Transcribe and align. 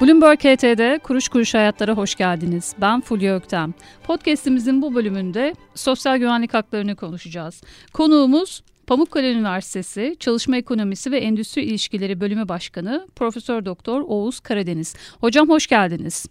Bloomberg 0.00 0.38
HT'de 0.38 0.98
Kuruş 1.02 1.28
Kuruş 1.28 1.54
Hayatlara 1.54 1.92
hoş 1.92 2.14
geldiniz. 2.14 2.74
Ben 2.80 3.00
Fulya 3.00 3.36
Öktem. 3.36 3.74
Podcast'imizin 4.06 4.82
bu 4.82 4.94
bölümünde 4.94 5.54
sosyal 5.74 6.16
güvenlik 6.18 6.54
haklarını 6.54 6.96
konuşacağız. 6.96 7.62
Konuğumuz 7.92 8.62
Pamukkale 8.86 9.32
Üniversitesi 9.32 10.16
Çalışma 10.20 10.56
Ekonomisi 10.56 11.12
ve 11.12 11.18
Endüstri 11.18 11.62
İlişkileri 11.62 12.20
Bölümü 12.20 12.48
Başkanı 12.48 13.08
Profesör 13.16 13.64
Doktor 13.64 14.00
Oğuz 14.06 14.40
Karadeniz. 14.40 14.96
Hocam 15.20 15.48
hoş 15.48 15.66
geldiniz. 15.66 16.26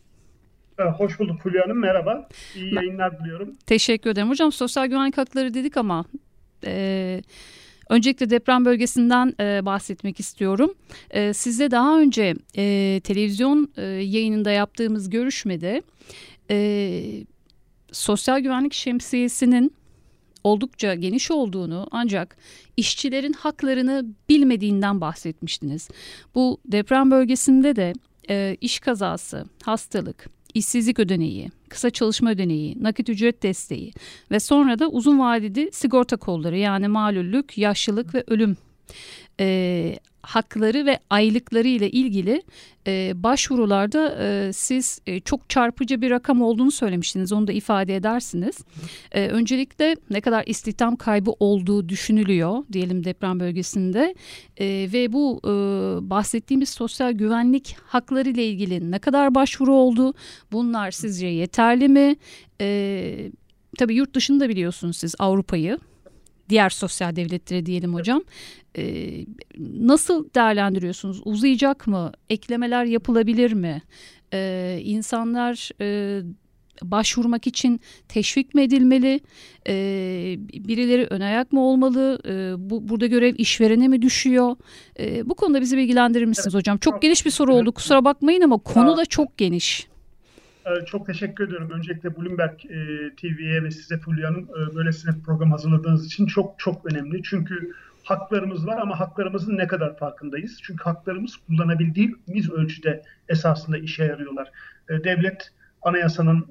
Ee, 0.80 0.84
hoş 0.84 1.20
bulduk 1.20 1.42
Fulya 1.42 1.64
Hanım. 1.64 1.80
Merhaba. 1.80 2.30
İyi 2.56 2.76
yayınlar 2.76 3.20
diliyorum. 3.20 3.56
Teşekkür 3.66 4.10
ederim. 4.10 4.30
Hocam 4.30 4.52
sosyal 4.52 4.86
güvenlik 4.86 5.18
hakları 5.18 5.54
dedik 5.54 5.78
ama... 5.78 6.06
E, 6.66 7.22
Öncelikle 7.90 8.30
deprem 8.30 8.66
bölgesinden 8.66 9.34
e, 9.40 9.66
bahsetmek 9.66 10.20
istiyorum. 10.20 10.74
E, 11.12 11.34
sizle 11.34 11.72
daha 11.72 12.00
önce 12.00 12.36
e, 12.58 13.02
televizyon 13.04 13.72
e, 13.78 13.82
yayınında 13.84 14.52
yaptığımız 14.52 15.10
görüşmede 15.10 15.82
e, 16.52 17.26
sosyal 17.92 18.40
güvenlik 18.40 18.74
şemsiyesinin 18.74 19.74
oldukça 20.44 20.96
geniş 20.96 21.32
olduğunu 21.32 21.88
ancak 21.92 22.38
işçilerin 22.78 23.34
haklarını 23.34 24.06
bilmediğinden 24.30 25.02
bahsetmiştiniz. 25.02 25.90
Bu 26.36 26.58
deprem 26.66 27.12
bölgesinde 27.12 27.76
de 27.76 27.94
e, 28.30 28.58
iş 28.62 28.80
kazası, 28.80 29.46
hastalık, 29.64 30.30
işsizlik 30.54 31.00
ödeneği, 31.00 31.50
kısa 31.70 31.90
çalışma 31.90 32.32
ödeneği, 32.32 32.84
nakit 32.84 33.10
ücret 33.10 33.44
desteği 33.44 33.94
ve 34.32 34.40
sonra 34.40 34.80
da 34.80 34.88
uzun 34.88 35.20
vadeli 35.20 35.70
sigorta 35.74 36.18
kolları 36.18 36.58
yani 36.58 36.88
malüllük, 36.88 37.58
yaşlılık 37.58 38.16
ve 38.16 38.24
ölüm 38.28 38.58
e, 39.40 39.96
hakları 40.24 40.86
ve 40.86 41.00
aylıkları 41.10 41.68
ile 41.68 41.90
ilgili 41.90 42.44
e, 42.88 43.12
başvurularda 43.16 44.18
e, 44.20 44.54
siz 44.54 45.02
e, 45.08 45.20
çok 45.20 45.50
çarpıcı 45.50 46.02
bir 46.02 46.12
rakam 46.12 46.42
olduğunu 46.42 46.72
söylemiştiniz. 46.72 47.34
Onu 47.34 47.48
da 47.48 47.52
ifade 47.52 47.96
edersiniz. 47.96 48.58
E, 49.12 49.28
öncelikle 49.28 49.96
ne 50.10 50.22
kadar 50.22 50.44
istihdam 50.46 50.96
kaybı 50.96 51.32
olduğu 51.40 51.90
düşünülüyor 51.90 52.64
diyelim 52.74 53.04
deprem 53.04 53.40
bölgesinde 53.40 54.16
e, 54.58 54.66
ve 54.94 55.14
bu 55.14 55.40
e, 55.44 55.50
bahsettiğimiz 56.10 56.70
sosyal 56.70 57.12
güvenlik 57.12 57.76
hakları 57.86 58.30
ile 58.30 58.46
ilgili 58.46 58.92
ne 58.92 59.00
kadar 59.00 59.36
başvuru 59.36 59.74
oldu? 59.74 60.14
Bunlar 60.52 60.92
sizce 60.92 61.28
yeterli 61.28 61.88
mi? 61.88 62.16
E, 62.62 63.32
tabii 63.78 63.96
yurt 63.96 64.16
dışında 64.16 64.50
biliyorsunuz 64.50 64.98
siz 64.98 65.16
Avrupa'yı 65.20 65.80
diğer 66.50 66.70
sosyal 66.70 67.16
devletleri 67.16 67.66
diyelim 67.66 67.94
hocam. 67.94 68.22
E, 68.78 69.12
nasıl 69.60 70.30
değerlendiriyorsunuz? 70.36 71.22
Uzayacak 71.26 71.88
mı? 71.88 72.12
Eklemeler 72.30 72.86
yapılabilir 72.86 73.54
mi? 73.54 73.82
E, 74.34 74.80
insanlar 74.84 75.70
e, 75.82 76.22
başvurmak 76.82 77.48
için 77.48 77.82
teşvik 78.08 78.56
mi 78.56 78.62
edilmeli? 78.62 79.20
E, 79.68 79.74
birileri 80.54 81.08
ön 81.10 81.22
ayak 81.22 81.52
mı 81.52 81.62
olmalı? 81.62 82.20
E, 82.28 82.54
bu 82.70 82.90
burada 82.90 83.08
görev 83.08 83.36
işverene 83.38 83.88
mi 83.88 84.02
düşüyor? 84.02 84.56
E, 85.00 85.30
bu 85.30 85.36
konuda 85.36 85.62
bizi 85.62 85.78
bilgilendirir 85.78 86.26
misiniz 86.26 86.54
hocam? 86.54 86.78
Çok 86.78 87.02
geniş 87.02 87.26
bir 87.26 87.32
soru 87.32 87.56
oldu. 87.56 87.72
Kusura 87.72 88.06
bakmayın 88.06 88.42
ama 88.42 88.58
konu 88.58 88.98
da 88.98 89.06
çok 89.06 89.38
geniş. 89.38 89.93
Ee, 90.66 90.86
çok 90.86 91.06
teşekkür 91.06 91.48
ediyorum. 91.48 91.72
Öncelikle 91.72 92.18
Bloomberg 92.18 92.66
e, 92.66 92.76
TV'ye 93.16 93.64
ve 93.64 93.72
size 93.72 93.98
Fulya'nın 93.98 94.44
e, 94.44 94.76
böylesine 94.76 95.14
program 95.26 95.52
hazırladığınız 95.52 96.06
için 96.06 96.26
çok 96.26 96.60
çok 96.60 96.86
önemli. 96.86 97.24
Çünkü 97.24 97.74
haklarımız 98.04 98.68
var 98.68 98.78
ama 98.78 99.00
haklarımızın 99.00 99.58
ne 99.58 99.68
kadar 99.68 99.98
farkındayız? 99.98 100.60
Çünkü 100.64 100.84
haklarımız 100.84 101.38
kullanabildiğimiz 101.38 102.52
ölçüde 102.52 103.04
esasında 103.30 103.78
işe 103.78 104.04
yarıyorlar. 104.04 104.52
E, 104.90 105.04
devlet 105.04 105.52
anayasanın 105.82 106.48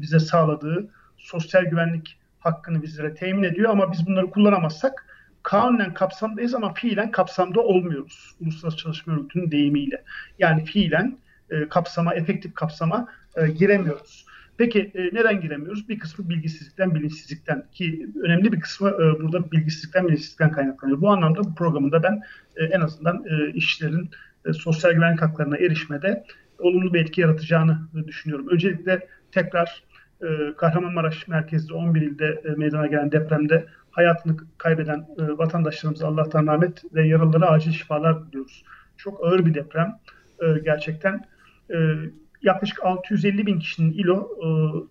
bize 0.00 0.18
sağladığı 0.18 0.88
sosyal 1.16 1.64
güvenlik 1.64 2.18
hakkını 2.38 2.82
bizlere 2.82 3.14
temin 3.14 3.42
ediyor 3.42 3.70
ama 3.70 3.92
biz 3.92 4.06
bunları 4.06 4.30
kullanamazsak 4.30 5.06
kanunen 5.42 5.94
kapsamdayız 5.94 6.54
ama 6.54 6.74
fiilen 6.74 7.10
kapsamda 7.10 7.60
olmuyoruz. 7.60 8.34
Uluslararası 8.40 8.76
Çalışma 8.76 9.14
Örgütü'nün 9.14 9.50
deyimiyle. 9.50 10.02
Yani 10.38 10.64
fiilen 10.64 11.18
kapsama, 11.70 12.14
efektif 12.14 12.54
kapsama 12.54 13.08
e, 13.36 13.46
giremiyoruz. 13.46 14.26
Peki 14.58 14.90
e, 14.94 15.02
neden 15.02 15.40
giremiyoruz? 15.40 15.88
Bir 15.88 15.98
kısmı 15.98 16.28
bilgisizlikten, 16.28 16.94
bilinçsizlikten 16.94 17.64
ki 17.72 18.08
önemli 18.22 18.52
bir 18.52 18.60
kısmı 18.60 18.88
e, 18.88 19.22
burada 19.22 19.52
bilgisizlikten, 19.52 20.08
bilinçsizlikten 20.08 20.52
kaynaklanıyor. 20.52 21.00
Bu 21.00 21.10
anlamda 21.10 21.44
bu 21.44 21.54
programında 21.54 22.02
ben 22.02 22.20
e, 22.56 22.64
en 22.64 22.80
azından 22.80 23.24
e, 23.28 23.52
işçilerin 23.52 24.10
e, 24.46 24.52
sosyal 24.52 24.92
güvenlik 24.92 25.22
haklarına 25.22 25.56
erişmede 25.56 26.24
olumlu 26.58 26.94
bir 26.94 27.00
etki 27.00 27.20
yaratacağını 27.20 27.78
düşünüyorum. 28.06 28.48
Öncelikle 28.48 29.08
tekrar 29.32 29.82
e, 30.22 30.26
Kahramanmaraş 30.56 31.28
merkezli 31.28 31.74
11 31.74 32.02
ilde 32.02 32.42
e, 32.44 32.50
meydana 32.50 32.86
gelen 32.86 33.12
depremde 33.12 33.66
hayatını 33.90 34.36
kaybeden 34.58 35.06
e, 35.18 35.38
vatandaşlarımıza 35.38 36.06
Allah'tan 36.06 36.46
rahmet 36.46 36.94
ve 36.94 37.06
yaralılara 37.06 37.50
acil 37.50 37.72
şifalar 37.72 38.26
diliyoruz. 38.26 38.64
Çok 38.96 39.24
ağır 39.24 39.46
bir 39.46 39.54
deprem 39.54 39.98
e, 40.40 40.58
gerçekten. 40.64 41.24
E, 41.70 41.76
yaklaşık 42.42 42.84
650 42.84 43.46
bin 43.46 43.58
kişinin 43.58 43.92
ILO 43.92 44.28
e, 44.42 44.48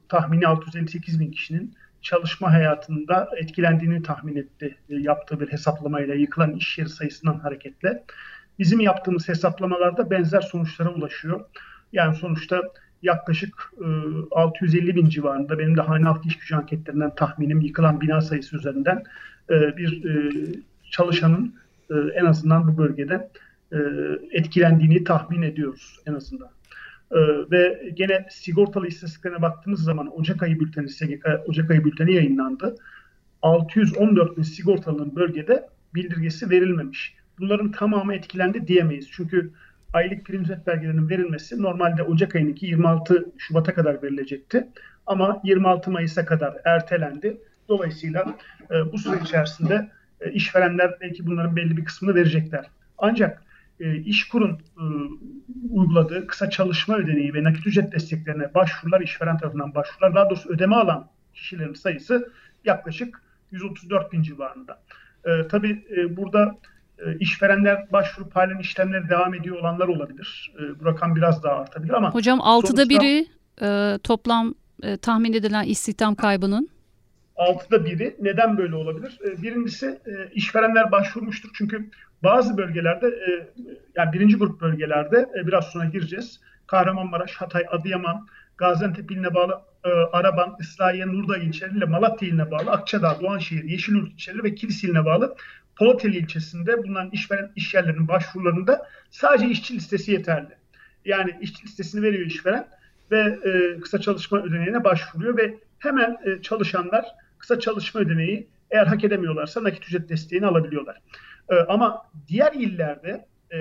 tahmini 0.09 0.47
658 0.47 1.19
bin 1.19 1.31
kişinin 1.31 1.73
çalışma 2.01 2.51
hayatında 2.51 3.29
etkilendiğini 3.37 4.03
tahmin 4.03 4.35
etti. 4.35 4.75
E, 4.89 4.95
yaptığı 4.95 5.39
bir 5.39 5.51
hesaplamayla 5.51 6.15
yıkılan 6.15 6.55
iş 6.55 6.77
yeri 6.77 6.89
sayısından 6.89 7.39
hareketle. 7.39 8.03
Bizim 8.59 8.79
yaptığımız 8.79 9.29
hesaplamalarda 9.29 10.11
benzer 10.11 10.41
sonuçlara 10.41 10.89
ulaşıyor. 10.89 11.45
Yani 11.93 12.15
sonuçta 12.15 12.61
yaklaşık 13.01 13.73
e, 13.79 13.87
650 14.31 14.95
bin 14.95 15.09
civarında 15.09 15.59
benim 15.59 15.77
de 15.77 15.81
hane 15.81 16.05
halk 16.05 16.25
iş 16.25 16.37
gücü 16.37 16.55
anketlerinden 16.55 17.15
tahminim 17.15 17.61
yıkılan 17.61 18.01
bina 18.01 18.21
sayısı 18.21 18.57
üzerinden 18.57 19.03
e, 19.49 19.77
bir 19.77 20.05
e, 20.05 20.31
çalışanın 20.91 21.55
e, 21.89 21.93
en 22.15 22.25
azından 22.25 22.67
bu 22.67 22.77
bölgede 22.77 23.29
e, 23.71 23.77
etkilendiğini 24.31 25.03
tahmin 25.03 25.41
ediyoruz 25.41 25.99
en 26.05 26.13
azından. 26.13 26.49
Ee, 27.11 27.51
ve 27.51 27.91
gene 27.93 28.25
sigortalı 28.29 28.87
istatistiklerine 28.87 29.41
baktığımız 29.41 29.83
zaman 29.83 30.19
Ocak 30.19 30.43
ayı 30.43 30.59
bülteni, 30.59 30.89
SGK 30.89 31.25
Ocak 31.47 31.71
ayı 31.71 31.85
bülteni 31.85 32.13
yayınlandı. 32.13 32.75
614 33.41 34.37
bin 34.37 34.43
sigortalının 34.43 35.15
bölgede 35.15 35.67
bildirgesi 35.95 36.49
verilmemiş. 36.49 37.15
Bunların 37.39 37.71
tamamı 37.71 38.15
etkilendi 38.15 38.67
diyemeyiz. 38.67 39.09
Çünkü 39.11 39.51
aylık 39.93 40.25
prim 40.25 40.45
belgelerinin 40.67 41.09
verilmesi 41.09 41.61
normalde 41.61 42.03
Ocak 42.03 42.35
ayındaki 42.35 42.65
26 42.65 43.25
Şubat'a 43.37 43.73
kadar 43.73 44.03
verilecekti. 44.03 44.67
Ama 45.05 45.41
26 45.43 45.91
Mayıs'a 45.91 46.25
kadar 46.25 46.57
ertelendi. 46.65 47.37
Dolayısıyla 47.69 48.35
e, 48.71 48.91
bu 48.91 48.97
süre 48.97 49.19
içerisinde 49.23 49.89
e, 50.21 50.31
işverenler 50.31 50.97
belki 51.01 51.25
bunların 51.25 51.55
belli 51.55 51.77
bir 51.77 51.85
kısmını 51.85 52.15
verecekler. 52.15 52.65
Ancak 52.97 53.43
e, 53.81 53.95
İşkur'un 53.95 54.51
e, 54.51 54.83
uyguladığı 55.69 56.27
kısa 56.27 56.49
çalışma 56.49 56.97
ödeneği 56.97 57.33
ve 57.33 57.43
nakit 57.43 57.67
ücret 57.67 57.91
desteklerine 57.91 58.53
başvurular, 58.53 59.01
işveren 59.01 59.37
tarafından 59.37 59.75
başvurular, 59.75 60.15
daha 60.15 60.29
doğrusu 60.29 60.49
ödeme 60.49 60.75
alan 60.75 61.07
kişilerin 61.33 61.73
sayısı 61.73 62.31
yaklaşık 62.65 63.21
134 63.51 64.11
bin 64.11 64.21
civarında. 64.21 64.81
E, 65.25 65.47
tabii 65.47 65.85
e, 65.97 66.17
burada 66.17 66.57
e, 67.05 67.17
işverenler 67.19 67.91
başvurup 67.91 68.35
halen 68.35 68.59
işlemleri 68.59 69.09
devam 69.09 69.33
ediyor 69.33 69.59
olanlar 69.59 69.87
olabilir. 69.87 70.53
E, 70.59 70.79
bu 70.79 70.85
rakam 70.85 71.15
biraz 71.15 71.43
daha 71.43 71.55
artabilir 71.55 71.93
ama... 71.93 72.11
Hocam 72.11 72.41
altıda 72.41 72.85
sonuçta, 72.85 72.89
biri 72.89 73.27
e, 73.61 73.99
toplam 74.03 74.53
e, 74.83 74.97
tahmin 74.97 75.33
edilen 75.33 75.63
istihdam 75.63 76.15
kaybının 76.15 76.69
altıda 77.35 77.85
biri. 77.85 78.15
Neden 78.19 78.57
böyle 78.57 78.75
olabilir? 78.75 79.19
E, 79.25 79.41
birincisi 79.41 79.99
e, 80.05 80.31
işverenler 80.33 80.91
başvurmuştur. 80.91 81.49
Çünkü 81.53 81.89
bazı 82.23 82.57
bölgelerde 82.57 83.07
e, 83.07 83.47
yani 83.95 84.13
birinci 84.13 84.37
grup 84.37 84.61
bölgelerde 84.61 85.29
biraz 85.47 85.65
sonra 85.65 85.85
gireceğiz. 85.85 86.39
Kahramanmaraş, 86.67 87.35
Hatay, 87.35 87.65
Adıyaman, 87.71 88.27
Gaziantep 88.57 89.11
iline 89.11 89.33
bağlı 89.33 89.61
Araban, 90.11 90.57
İslahiye, 90.59 91.07
Nurda 91.07 91.37
ilçeleriyle 91.37 91.85
Malatya 91.85 92.27
iline 92.27 92.51
bağlı 92.51 92.71
Akçadağ, 92.71 93.17
Doğanşehir, 93.21 93.63
Yeşilyurt 93.63 94.13
ilçeleri 94.13 94.43
ve 94.43 94.55
Kilis 94.55 94.83
iline 94.83 95.05
bağlı 95.05 95.35
Polateli 95.75 96.17
ilçesinde 96.17 96.77
bulunan 96.77 97.09
işveren 97.11 97.51
iş 97.55 97.73
yerlerinin 97.73 98.07
başvurularında 98.07 98.87
sadece 99.09 99.47
işçi 99.47 99.75
listesi 99.75 100.11
yeterli. 100.11 100.49
Yani 101.05 101.37
işçi 101.41 101.63
listesini 101.63 102.01
veriyor 102.01 102.25
işveren 102.25 102.67
ve 103.11 103.19
e, 103.19 103.79
kısa 103.79 104.01
çalışma 104.01 104.43
ödeneğine 104.43 104.83
başvuruyor 104.83 105.37
ve 105.37 105.57
hemen 105.81 106.17
e, 106.25 106.41
çalışanlar 106.41 107.05
kısa 107.37 107.59
çalışma 107.59 108.01
ödeneği 108.01 108.47
eğer 108.71 108.85
hak 108.87 109.03
edemiyorlarsa 109.03 109.63
nakit 109.63 109.85
ücret 109.85 110.09
desteğini 110.09 110.45
alabiliyorlar. 110.45 111.01
E, 111.49 111.55
ama 111.55 112.05
diğer 112.27 112.53
illerde 112.53 113.25
e, 113.53 113.59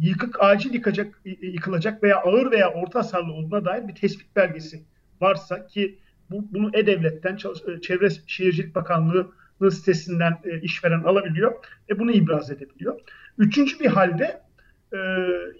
yıkık 0.00 0.44
acil 0.44 0.74
yıkacak, 0.74 1.20
yıkılacak 1.24 2.02
veya 2.02 2.16
ağır 2.16 2.50
veya 2.50 2.72
orta 2.72 2.98
hasarlı 2.98 3.32
olduğuna 3.32 3.64
dair 3.64 3.88
bir 3.88 3.94
tespit 3.94 4.36
belgesi 4.36 4.84
varsa 5.20 5.66
ki 5.66 5.98
bu, 6.30 6.52
bunu 6.52 6.70
E-Devlet'ten 6.74 7.36
Çevre 7.82 8.08
Şehircilik 8.26 8.74
Bakanlığı 8.74 9.32
sitesinden 9.70 10.38
işveren 10.62 11.02
alabiliyor 11.02 11.54
ve 11.90 11.98
bunu 11.98 12.12
ibraz 12.12 12.50
edebiliyor. 12.50 13.00
Üçüncü 13.38 13.80
bir 13.80 13.86
halde 13.86 14.40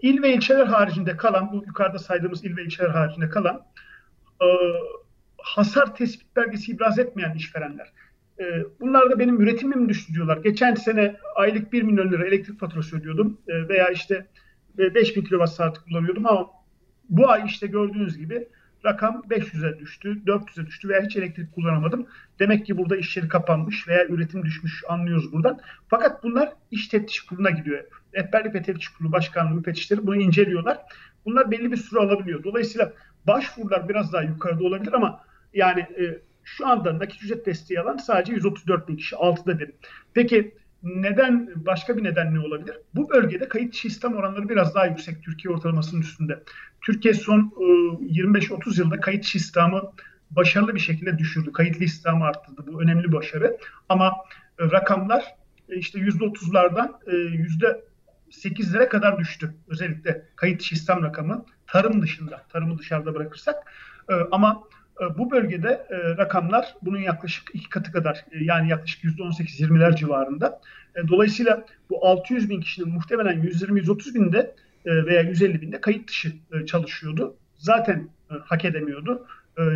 il 0.03 0.23
ve 0.23 0.35
ilçeler 0.35 0.67
haricinde 0.67 1.17
kalan, 1.17 1.53
bu 1.53 1.57
yukarıda 1.67 1.99
saydığımız 1.99 2.45
il 2.45 2.57
ve 2.57 2.65
ilçeler 2.65 2.89
haricinde 2.89 3.29
kalan 3.29 3.67
hasar 5.47 5.95
tespit 5.95 6.37
belgesi 6.37 6.73
ibraz 6.73 6.99
etmeyen 6.99 7.35
işverenler. 7.35 7.93
E, 8.41 8.45
bunlar 8.81 9.11
da 9.11 9.19
benim 9.19 9.41
üretimim 9.41 9.89
düştü 9.89 10.15
diyorlar. 10.15 10.37
Geçen 10.37 10.75
sene 10.75 11.17
aylık 11.35 11.73
1 11.73 11.83
milyon 11.83 12.13
lira 12.13 12.27
elektrik 12.27 12.61
faturası 12.61 12.97
ödüyordum 12.97 13.41
e, 13.49 13.69
veya 13.69 13.89
işte 13.89 14.27
5000 14.79 15.23
kilowatt 15.23 15.53
saat 15.53 15.79
kullanıyordum 15.79 16.27
ama 16.27 16.51
bu 17.09 17.31
ay 17.31 17.43
işte 17.47 17.67
gördüğünüz 17.67 18.19
gibi 18.19 18.49
rakam 18.85 19.23
500'e 19.31 19.79
düştü, 19.79 20.23
400'e 20.27 20.67
düştü 20.67 20.89
veya 20.89 21.03
hiç 21.03 21.17
elektrik 21.17 21.55
kullanamadım. 21.55 22.07
Demek 22.39 22.67
ki 22.67 22.77
burada 22.77 22.97
iş 22.97 23.17
yeri 23.17 23.29
kapanmış 23.29 23.89
veya 23.89 24.07
üretim 24.07 24.43
düşmüş 24.43 24.85
anlıyoruz 24.89 25.33
buradan. 25.33 25.61
Fakat 25.89 26.25
bunlar 26.25 26.53
iş 26.71 26.89
teftiş 26.89 27.21
kuruluna 27.21 27.51
gidiyor. 27.51 27.85
Rehberlik 28.15 28.55
ve 28.55 28.63
Teftiş 28.63 28.89
Kurulu 28.89 29.13
Başkanlığı 29.13 29.55
müfettişleri 29.55 30.07
bunu 30.07 30.17
inceliyorlar. 30.17 30.79
Bunlar 31.25 31.51
belli 31.51 31.73
bir 31.73 31.77
süre 31.77 32.01
alabiliyor. 32.01 32.45
Dolayısıyla 32.45 32.93
başvurular 33.27 33.89
biraz 33.89 34.13
daha 34.13 34.23
yukarıda 34.23 34.65
olabilir 34.65 34.93
ama 34.93 35.26
yani 35.57 35.81
e, 35.81 36.19
şu 36.45 36.67
anda 36.67 36.99
nakit 36.99 37.23
ücret 37.23 37.47
desteği 37.47 37.81
alan 37.81 37.97
sadece 37.97 38.33
134 38.33 38.89
bin 38.89 38.97
kişi, 38.97 39.17
6'da 39.17 39.59
bir. 39.59 39.71
Peki 40.15 40.55
neden 40.83 41.51
başka 41.57 41.97
bir 41.97 42.05
neden 42.05 42.35
ne 42.35 42.41
olabilir? 42.41 42.77
Bu 42.95 43.11
bölgede 43.11 43.49
kayıt 43.49 43.77
sistem 43.77 44.17
oranları 44.17 44.49
biraz 44.49 44.75
daha 44.75 44.87
yüksek 44.87 45.23
Türkiye 45.23 45.55
ortalamasının 45.55 46.01
üstünde. 46.01 46.43
Türkiye 46.81 47.15
son 47.15 47.41
25-30 47.41 48.79
e, 48.79 48.83
yılda 48.83 49.01
kayıt 49.01 49.25
sistemi 49.25 49.81
başarılı 50.31 50.75
bir 50.75 50.81
şekilde 50.81 51.19
düşürdü. 51.19 51.53
Kayıtlı 51.53 51.85
istihdamı 51.85 52.25
arttırdı. 52.25 52.67
Bu 52.67 52.83
önemli 52.83 53.13
başarı. 53.13 53.59
Ama 53.89 54.17
e, 54.59 54.65
rakamlar 54.65 55.25
e, 55.69 55.77
işte 55.77 55.99
%30'lardan 55.99 56.91
%8'lere 58.31 58.89
kadar 58.89 59.19
düştü. 59.19 59.55
Özellikle 59.69 60.23
kayıt 60.37 60.63
sistem 60.63 61.03
rakamı 61.03 61.45
tarım 61.67 62.03
dışında, 62.03 62.47
tarımı 62.49 62.79
dışarıda 62.79 63.15
bırakırsak. 63.15 63.73
Ama 64.31 64.63
bu 65.19 65.31
bölgede 65.31 65.87
rakamlar 66.19 66.75
bunun 66.83 66.99
yaklaşık 66.99 67.51
iki 67.55 67.69
katı 67.69 67.93
kadar 67.93 68.25
yani 68.41 68.69
yaklaşık 68.71 69.05
%18-20'ler 69.05 69.97
civarında. 69.97 70.61
Dolayısıyla 71.09 71.65
bu 71.91 72.07
600 72.07 72.51
bin 72.51 72.61
kişinin 72.61 72.89
muhtemelen 72.89 73.43
120-130 73.43 74.15
binde 74.15 74.55
e, 74.87 75.07
veya 75.07 75.23
150 75.23 75.61
binde 75.63 75.81
kayıt 75.81 76.09
dışı 76.09 76.33
e, 76.53 76.67
çalışıyordu. 76.67 77.37
Zaten 77.57 78.09
e, 78.31 78.35
hak 78.45 78.65
edemiyordu 78.65 79.27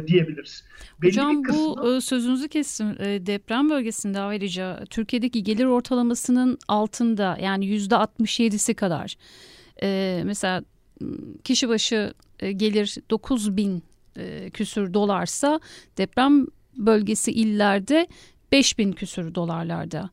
diyebiliriz. 0.07 0.65
Belli 1.03 1.11
Hocam 1.11 1.43
kısmı... 1.43 1.61
bu 1.61 2.01
sözünüzü 2.01 2.49
kestim. 2.49 2.87
Deprem 2.99 3.71
bölgesinde 3.71 4.21
ayrıca 4.21 4.85
Türkiye'deki 4.91 5.43
gelir 5.43 5.65
ortalamasının 5.65 6.59
altında 6.69 7.39
yani 7.41 7.67
yüzde 7.67 7.95
67'si 7.95 8.75
kadar. 8.75 9.17
Mesela 10.25 10.65
kişi 11.45 11.69
başı 11.69 12.15
gelir 12.57 12.97
9 13.11 13.57
bin 13.57 13.83
küsür 14.53 14.95
dolarsa 14.95 15.61
deprem 15.99 16.47
bölgesi 16.77 17.33
illerde 17.33 18.07
5 18.53 18.79
bin 18.79 18.93
küsür 18.93 19.35
dolarlarda. 19.35 20.11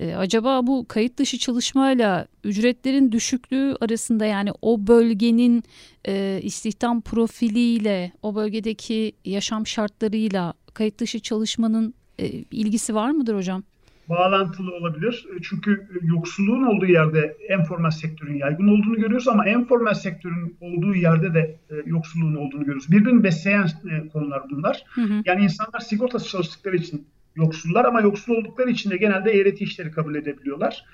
E, 0.00 0.14
acaba 0.14 0.66
bu 0.66 0.84
kayıt 0.88 1.18
dışı 1.18 1.38
çalışmayla 1.38 2.26
ücretlerin 2.44 3.12
düşüklüğü 3.12 3.76
arasında 3.80 4.26
yani 4.26 4.50
o 4.62 4.86
bölgenin 4.86 5.64
e, 6.08 6.40
istihdam 6.42 7.00
profiliyle 7.00 8.12
o 8.22 8.34
bölgedeki 8.34 9.12
yaşam 9.24 9.66
şartlarıyla 9.66 10.54
kayıt 10.74 10.98
dışı 11.00 11.20
çalışmanın 11.20 11.94
e, 12.18 12.26
ilgisi 12.28 12.94
var 12.94 13.10
mıdır 13.10 13.34
hocam? 13.34 13.62
Bağlantılı 14.10 14.74
olabilir. 14.74 15.26
E, 15.36 15.42
çünkü 15.42 15.88
yoksulluğun 16.02 16.62
olduğu 16.62 16.86
yerde 16.86 17.36
informal 17.58 17.90
sektörün 17.90 18.34
yaygın 18.34 18.68
olduğunu 18.68 18.96
görüyoruz 18.96 19.28
ama 19.28 19.48
informal 19.48 19.94
sektörün 19.94 20.56
olduğu 20.60 20.94
yerde 20.94 21.34
de 21.34 21.58
e, 21.70 21.74
yoksulluğun 21.86 22.34
olduğunu 22.34 22.60
görüyoruz. 22.60 22.90
Birbirini 22.90 23.24
besleyen 23.24 23.66
e, 23.90 24.08
konular 24.08 24.42
bunlar. 24.50 24.84
Hı 24.94 25.00
hı. 25.00 25.22
Yani 25.24 25.42
insanlar 25.42 25.80
sigortası 25.80 26.28
çalıştıkları 26.28 26.76
için 26.76 27.06
yoksullar 27.36 27.84
ama 27.84 28.00
yoksul 28.00 28.34
oldukları 28.34 28.70
için 28.70 28.90
de 28.90 28.96
genelde 28.96 29.32
eğreti 29.32 29.64
işleri 29.64 29.90
kabul 29.90 30.14
edebiliyorlar. 30.14 30.84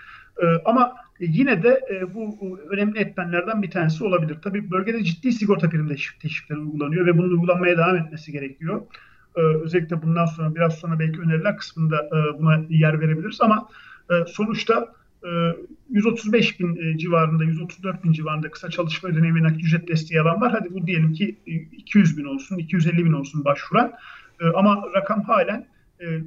E, 0.42 0.44
ama 0.64 0.94
yine 1.20 1.62
de 1.62 1.80
e, 1.90 2.14
bu 2.14 2.38
önemli 2.70 2.98
etmenlerden 2.98 3.62
bir 3.62 3.70
tanesi 3.70 4.04
olabilir. 4.04 4.38
Tabii 4.42 4.70
bölgede 4.70 5.04
ciddi 5.04 5.32
sigorta 5.32 5.70
prim 5.70 5.96
teşvikleri 6.22 6.58
uygulanıyor 6.58 7.06
ve 7.06 7.18
bunun 7.18 7.30
uygulanmaya 7.30 7.76
devam 7.76 7.96
etmesi 7.96 8.32
gerekiyor. 8.32 8.82
E, 9.36 9.40
özellikle 9.40 10.02
bundan 10.02 10.26
sonra 10.26 10.54
biraz 10.54 10.74
sonra 10.74 10.98
belki 10.98 11.20
öneriler 11.20 11.56
kısmında 11.56 11.96
e, 11.96 12.38
buna 12.38 12.64
yer 12.68 13.00
verebiliriz 13.00 13.40
ama 13.40 13.68
e, 14.10 14.14
sonuçta 14.26 14.92
135 15.90 16.54
e, 16.54 16.58
bin 16.58 16.98
civarında, 16.98 17.44
134 17.44 18.04
bin 18.04 18.12
civarında 18.12 18.50
kısa 18.50 18.70
çalışma 18.70 19.08
ödeneği 19.08 19.34
ve 19.34 19.42
nakit 19.42 19.64
ücret 19.64 19.88
desteği 19.88 20.20
alan 20.20 20.40
var. 20.40 20.52
Hadi 20.52 20.74
bu 20.74 20.86
diyelim 20.86 21.12
ki 21.12 21.36
200 21.72 22.18
bin 22.18 22.24
olsun, 22.24 22.58
250 22.58 23.04
bin 23.04 23.12
olsun 23.12 23.44
başvuran. 23.44 23.92
Ama 24.54 24.82
rakam 24.94 25.22
halen 25.22 25.66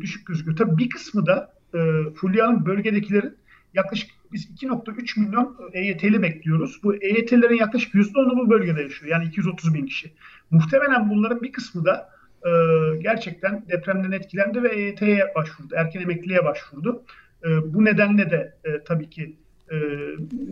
düşük 0.02 0.28
gözüküyor. 0.28 0.58
Tabii 0.58 0.78
bir 0.78 0.90
kısmı 0.90 1.26
da 1.26 1.54
e, 1.74 1.80
Fulya'nın 2.16 2.66
bölgedekilerin 2.66 3.38
yaklaşık 3.74 4.10
biz 4.34 4.50
2.3 4.50 5.20
milyon 5.20 5.58
EYT'li 5.74 6.22
bekliyoruz. 6.22 6.80
Bu 6.84 6.96
EYT'lerin 6.96 7.58
yaklaşık 7.58 7.94
%10'u 7.94 8.38
bu 8.38 8.50
bölgede 8.50 8.82
yaşıyor. 8.82 9.12
Yani 9.12 9.26
230 9.26 9.74
bin 9.74 9.86
kişi. 9.86 10.14
Muhtemelen 10.52 11.10
bunların 11.10 11.42
bir 11.42 11.52
kısmı 11.52 11.86
da 11.86 12.10
e, 12.46 12.52
gerçekten 13.02 13.64
depremden 13.70 14.12
etkilendi 14.12 14.64
ve 14.64 14.76
EYT'ye 14.76 15.32
başvurdu. 15.36 15.74
Erken 15.76 16.02
emekliliğe 16.02 16.46
başvurdu. 16.46 17.04
E, 17.44 17.74
bu 17.74 17.86
nedenle 17.86 18.32
de 18.32 18.54
e, 18.64 18.84
tabii 18.84 19.10
ki 19.10 19.36
e, 19.72 19.76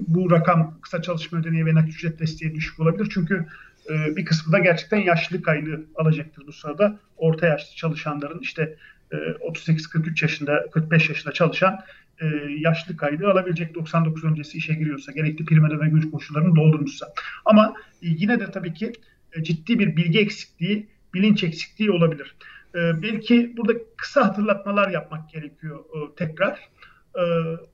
bu 0.08 0.32
rakam 0.32 0.80
kısa 0.82 1.02
çalışma 1.02 1.40
ödeneği 1.40 1.66
ve 1.66 1.76
nakit 1.76 1.96
ücret 1.96 2.20
desteği 2.20 2.56
düşük 2.56 2.80
olabilir. 2.80 3.08
Çünkü 3.14 3.46
e, 3.90 4.16
bir 4.16 4.26
kısmı 4.26 4.54
da 4.54 4.60
gerçekten 4.60 4.98
yaşlılık 4.98 5.48
aylığı 5.48 5.86
alacaktır 5.96 6.48
bu 6.48 6.54
sırada. 6.54 7.00
Orta 7.18 7.48
yaşlı 7.48 7.76
çalışanların 7.76 8.40
işte 8.40 8.76
38-43 9.12 10.08
e, 10.08 10.14
yaşında, 10.22 10.70
45 10.72 11.10
yaşında 11.10 11.34
çalışan 11.34 11.80
e, 12.22 12.26
yaşlı 12.60 12.98
kaydı 12.98 13.28
alabilecek 13.28 13.76
99 13.76 14.24
öncesi 14.24 14.58
işe 14.58 14.74
giriyorsa, 14.74 15.12
gerekli 15.12 15.46
prim 15.46 15.66
ödeme 15.66 15.90
güç 15.90 16.12
koşullarını 16.12 16.56
doldurmuşsa. 16.56 17.08
Ama 17.46 17.74
yine 18.02 18.40
de 18.40 18.52
tabii 18.52 18.74
ki 18.74 18.92
e, 19.34 19.44
ciddi 19.44 19.80
bir 19.80 19.96
bilgi 19.96 20.20
eksikliği, 20.20 20.88
bilinç 21.18 21.44
eksikliği 21.44 21.92
olabilir. 21.92 22.36
Belki 22.76 23.54
burada 23.58 23.74
kısa 23.98 24.28
hatırlatmalar 24.28 24.90
yapmak 24.90 25.30
gerekiyor 25.30 25.80
tekrar. 26.18 26.70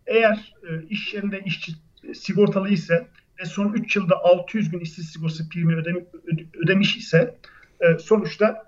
Eğer 0.07 0.53
iş 0.89 1.13
yerinde 1.13 1.41
işçi 1.45 1.71
sigortalı 2.13 2.69
ise 2.69 3.07
ve 3.39 3.45
son 3.45 3.73
3 3.73 3.95
yılda 3.95 4.23
600 4.23 4.69
gün 4.71 4.79
işsiz 4.79 5.09
sigortası 5.09 5.49
primi 5.49 5.83
ödemiş 6.63 6.97
ise 6.97 7.35
sonuçta 7.99 8.63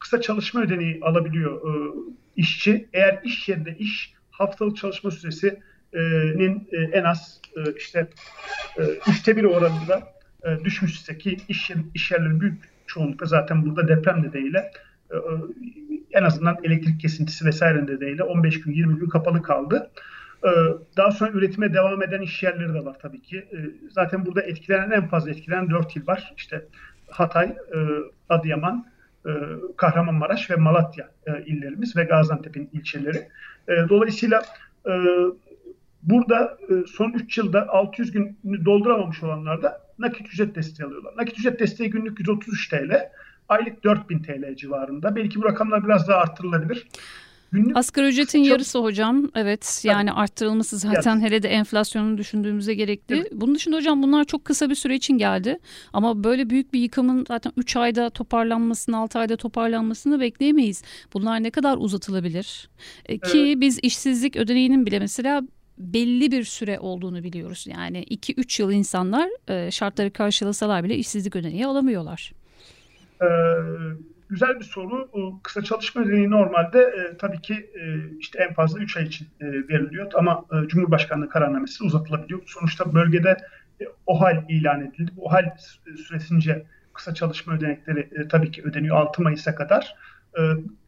kısa 0.00 0.20
çalışma 0.20 0.60
ödeneği 0.60 1.00
alabiliyor 1.02 1.60
e, 1.60 1.92
işçi. 2.36 2.88
Eğer 2.92 3.20
iş 3.24 3.48
yerinde 3.48 3.76
iş 3.78 4.14
haftalık 4.30 4.76
çalışma 4.76 5.10
süresinin 5.10 6.68
e, 6.72 6.76
en 6.92 7.04
az 7.04 7.40
e, 7.56 7.60
işte 7.76 8.08
e, 8.78 8.82
üçte 9.10 9.36
bir 9.36 9.44
oranında 9.44 10.12
e, 10.44 10.64
düşmüşse 10.64 11.18
ki 11.18 11.36
iş, 11.48 11.70
yer, 11.70 11.78
iş 11.94 12.10
yerlerinin 12.10 12.40
büyük 12.40 12.62
çoğunlukla 12.90 13.26
zaten 13.26 13.66
burada 13.66 13.88
deprem 13.88 14.22
nedeniyle 14.22 14.70
e, 15.10 15.16
e 15.16 15.20
en 16.12 16.22
azından 16.24 16.56
elektrik 16.62 17.00
kesintisi 17.00 17.44
vesaire 17.44 17.82
nedeniyle 17.82 18.22
15 18.22 18.60
gün 18.60 18.72
20 18.72 18.98
gün 18.98 19.08
kapalı 19.08 19.42
kaldı. 19.42 19.90
E, 20.44 20.50
daha 20.96 21.10
sonra 21.10 21.30
üretime 21.30 21.74
devam 21.74 22.02
eden 22.02 22.20
iş 22.20 22.42
yerleri 22.42 22.74
de 22.74 22.84
var 22.84 22.96
tabii 23.02 23.22
ki. 23.22 23.48
Zaten 23.90 24.26
burada 24.26 24.42
etkilenen 24.42 24.90
en 24.90 25.08
fazla 25.08 25.30
etkilenen 25.30 25.70
4 25.70 25.96
il 25.96 26.06
var. 26.06 26.34
İşte 26.36 26.64
Hatay, 27.10 27.56
Adıyaman, 28.28 28.86
Kahramanmaraş 29.76 30.50
ve 30.50 30.56
Malatya 30.56 31.10
illerimiz 31.46 31.96
ve 31.96 32.04
Gaziantep'in 32.04 32.70
ilçeleri. 32.72 33.28
Dolayısıyla 33.88 34.42
burada 36.02 36.58
son 36.86 37.12
3 37.12 37.38
yılda 37.38 37.68
600 37.68 38.12
günü 38.12 38.64
dolduramamış 38.64 39.22
olanlar 39.22 39.62
da 39.62 39.80
nakit 40.00 40.28
ücret 40.28 40.54
desteği 40.54 40.86
alıyorlar. 40.86 41.16
Nakit 41.16 41.38
ücret 41.38 41.60
desteği 41.60 41.90
günlük 41.90 42.20
133 42.20 42.68
TL, 42.68 43.10
aylık 43.48 43.84
4000 43.84 44.22
TL 44.22 44.56
civarında. 44.56 45.16
Belki 45.16 45.40
bu 45.40 45.44
rakamlar 45.44 45.84
biraz 45.84 46.08
daha 46.08 46.18
arttırılabilir. 46.18 46.86
Günlük 47.52 47.76
Asgari 47.76 48.06
ücretin 48.06 48.42
çok... 48.42 48.50
yarısı 48.50 48.78
hocam. 48.78 49.30
Evet 49.34 49.80
yani 49.84 50.10
evet. 50.10 50.18
arttırılması 50.18 50.78
zaten 50.78 51.16
evet. 51.16 51.30
hele 51.30 51.42
de 51.42 51.48
enflasyonu 51.48 52.18
düşündüğümüzde 52.18 52.74
gerekli. 52.74 53.16
Evet. 53.16 53.32
Bunun 53.32 53.54
dışında 53.54 53.76
hocam 53.76 54.02
bunlar 54.02 54.24
çok 54.24 54.44
kısa 54.44 54.70
bir 54.70 54.74
süre 54.74 54.94
için 54.94 55.18
geldi. 55.18 55.58
Ama 55.92 56.24
böyle 56.24 56.50
büyük 56.50 56.72
bir 56.72 56.80
yıkımın 56.80 57.24
zaten 57.28 57.52
3 57.56 57.76
ayda 57.76 58.10
toparlanmasını 58.10 58.96
6 58.96 59.18
ayda 59.18 59.36
toparlanmasını 59.36 60.20
bekleyemeyiz. 60.20 60.82
Bunlar 61.14 61.42
ne 61.42 61.50
kadar 61.50 61.76
uzatılabilir? 61.76 62.68
E, 63.06 63.18
ki 63.18 63.38
evet. 63.38 63.60
biz 63.60 63.78
işsizlik 63.82 64.36
ödeneğinin 64.36 64.86
bile 64.86 64.98
mesela 64.98 65.42
belli 65.80 66.32
bir 66.32 66.44
süre 66.44 66.78
olduğunu 66.78 67.22
biliyoruz. 67.22 67.66
Yani 67.68 68.04
2-3 68.04 68.62
yıl 68.62 68.72
insanlar 68.72 69.28
e, 69.48 69.70
şartları 69.70 70.10
karşılasalar 70.10 70.84
bile 70.84 70.96
işsizlik 70.96 71.36
ödeneği 71.36 71.66
alamıyorlar. 71.66 72.32
Ee, 73.22 73.26
güzel 74.28 74.58
bir 74.60 74.64
soru. 74.64 75.08
Kısa 75.42 75.62
çalışma 75.62 76.02
ödeneği 76.02 76.30
normalde 76.30 76.80
e, 76.80 77.16
tabii 77.16 77.40
ki 77.40 77.54
e, 77.54 78.16
işte 78.18 78.38
en 78.48 78.54
fazla 78.54 78.78
3 78.78 78.96
ay 78.96 79.04
için 79.04 79.26
veriliyor 79.40 80.12
ama 80.14 80.44
Cumhurbaşkanlığı 80.66 81.28
kararnamesi 81.28 81.84
uzatılabiliyor. 81.84 82.40
Sonuçta 82.46 82.94
bölgede 82.94 83.36
e, 83.80 83.84
OHAL 84.06 84.44
ilan 84.48 84.80
edildi. 84.80 85.10
Bu 85.16 85.24
OHAL 85.24 85.56
süresince 86.06 86.66
kısa 86.94 87.14
çalışma 87.14 87.54
ödenekleri 87.54 88.28
tabii 88.28 88.50
ki 88.50 88.62
ödeniyor 88.62 88.96
6 88.96 89.22
Mayıs'a 89.22 89.54
kadar. 89.54 89.94
E, 90.38 90.40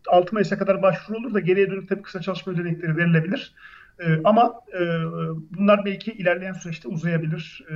6 0.07 0.35
Mayıs'a 0.35 0.59
kadar 0.59 0.83
başvuru 0.83 1.19
olur 1.19 1.35
da 1.35 1.41
geriye 1.41 1.71
dönük 1.71 1.89
tabii 1.89 2.03
kısa 2.03 2.21
çalışma 2.21 2.53
ödenekleri 2.53 2.97
verilebilir. 2.97 3.55
E, 4.01 4.21
ama 4.25 4.55
e, 4.75 4.81
bunlar 5.51 5.85
belki 5.85 6.13
ilerleyen 6.13 6.53
süreçte 6.53 6.89
uzayabilir. 6.89 7.65
E, 7.71 7.75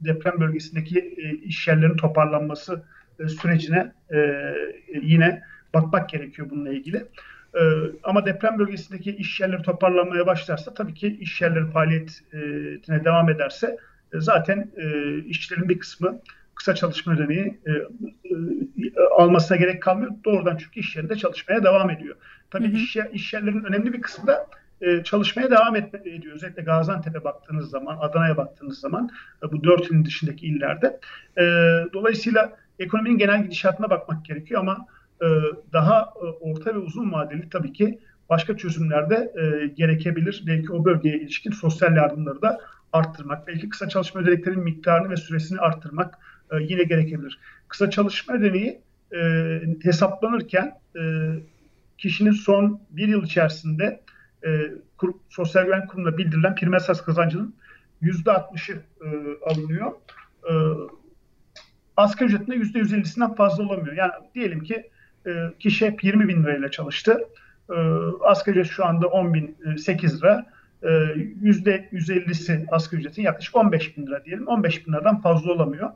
deprem 0.00 0.40
bölgesindeki 0.40 0.98
e, 0.98 1.30
iş 1.32 1.68
yerlerinin 1.68 1.96
toparlanması 1.96 2.84
e, 3.20 3.28
sürecine 3.28 3.92
e, 4.12 4.18
yine 5.02 5.42
bakmak 5.74 6.08
gerekiyor 6.08 6.50
bununla 6.50 6.72
ilgili. 6.72 6.96
E, 7.54 7.60
ama 8.02 8.26
deprem 8.26 8.58
bölgesindeki 8.58 9.16
iş 9.16 9.40
yerleri 9.40 9.62
toparlanmaya 9.62 10.26
başlarsa 10.26 10.74
tabii 10.74 10.94
ki 10.94 11.18
iş 11.20 11.40
yerleri 11.40 11.70
faaliyetine 11.70 13.04
devam 13.04 13.30
ederse 13.30 13.76
e, 14.14 14.20
zaten 14.20 14.70
e, 14.76 15.16
işçilerin 15.18 15.68
bir 15.68 15.78
kısmı 15.78 16.20
kısa 16.54 16.74
çalışma 16.74 17.14
ödeneği 17.14 17.58
e, 17.66 17.70
e, 17.70 19.00
almasına 19.16 19.56
gerek 19.56 19.82
kalmıyor. 19.82 20.10
Doğrudan 20.24 20.56
çünkü 20.56 20.80
iş 20.80 20.96
yerinde 20.96 21.16
çalışmaya 21.16 21.64
devam 21.64 21.90
ediyor. 21.90 22.16
Tabii 22.50 22.68
hı 22.68 22.72
hı. 22.72 22.76
Iş, 22.76 22.96
iş 23.12 23.32
yerlerinin 23.34 23.64
önemli 23.64 23.92
bir 23.92 24.00
kısmı 24.00 24.26
da 24.26 24.46
e, 24.80 25.02
çalışmaya 25.04 25.50
devam 25.50 25.76
ediyor. 25.76 26.34
Özellikle 26.34 26.62
Gaziantep'e 26.62 27.24
baktığınız 27.24 27.70
zaman, 27.70 27.98
Adana'ya 28.00 28.36
baktığınız 28.36 28.80
zaman 28.80 29.10
e, 29.42 29.52
bu 29.52 29.64
dört 29.64 29.90
ilin 29.90 30.04
dışındaki 30.04 30.46
illerde. 30.46 31.00
E, 31.38 31.42
dolayısıyla 31.92 32.56
ekonominin 32.78 33.18
genel 33.18 33.42
gidişatına 33.42 33.90
bakmak 33.90 34.24
gerekiyor 34.24 34.60
ama 34.60 34.86
daha 35.72 36.12
orta 36.40 36.74
ve 36.74 36.78
uzun 36.78 37.12
vadeli 37.12 37.50
tabii 37.50 37.72
ki 37.72 37.98
başka 38.28 38.56
çözümler 38.56 39.10
de 39.10 39.32
gerekebilir. 39.76 40.44
Belki 40.46 40.72
o 40.72 40.84
bölgeye 40.84 41.18
ilişkin 41.18 41.50
sosyal 41.50 41.96
yardımları 41.96 42.42
da 42.42 42.60
arttırmak, 42.92 43.46
belki 43.46 43.68
kısa 43.68 43.88
çalışma 43.88 44.20
ödeneklerinin 44.20 44.64
miktarını 44.64 45.10
ve 45.10 45.16
süresini 45.16 45.60
arttırmak 45.60 46.18
yine 46.60 46.82
gerekebilir. 46.82 47.38
Kısa 47.68 47.90
çalışma 47.90 48.34
ödeneği 48.34 48.80
hesaplanırken 49.82 50.74
kişinin 51.98 52.32
son 52.32 52.80
bir 52.90 53.08
yıl 53.08 53.24
içerisinde 53.24 54.00
e, 54.46 54.72
kur, 54.98 55.14
Sosyal 55.28 55.64
Güvenlik 55.64 55.90
Kurumu'na 55.90 56.18
bildirilen 56.18 56.54
prim 56.54 56.74
esas 56.74 57.04
kazancının 57.04 57.54
%60'ı 58.02 58.82
e, 59.04 59.08
alınıyor. 59.50 59.92
E, 60.50 60.52
asgari 61.96 62.28
ücretinde 62.28 62.56
%150'sinden 62.56 63.36
fazla 63.36 63.64
olamıyor. 63.64 63.96
Yani 63.96 64.12
diyelim 64.34 64.62
ki 64.62 64.90
e, 65.26 65.30
kişi 65.58 65.86
hep 65.86 66.04
20 66.04 66.28
bin 66.28 66.42
lirayla 66.42 66.70
çalıştı. 66.70 67.20
E, 67.70 67.76
asgari 68.24 68.58
ücret 68.58 68.72
şu 68.72 68.86
anda 68.86 69.06
10 69.06 69.34
bin 69.34 69.56
8 69.76 70.14
e, 70.14 70.18
lira. 70.18 70.46
E, 70.82 70.88
%150'si 70.88 72.66
asgari 72.70 73.00
ücretin 73.00 73.22
yaklaşık 73.22 73.56
15 73.56 73.96
bin 73.96 74.06
lira 74.06 74.24
diyelim. 74.24 74.46
15 74.46 74.86
bin 74.86 74.92
liradan 74.92 75.20
fazla 75.20 75.52
olamıyor. 75.52 75.90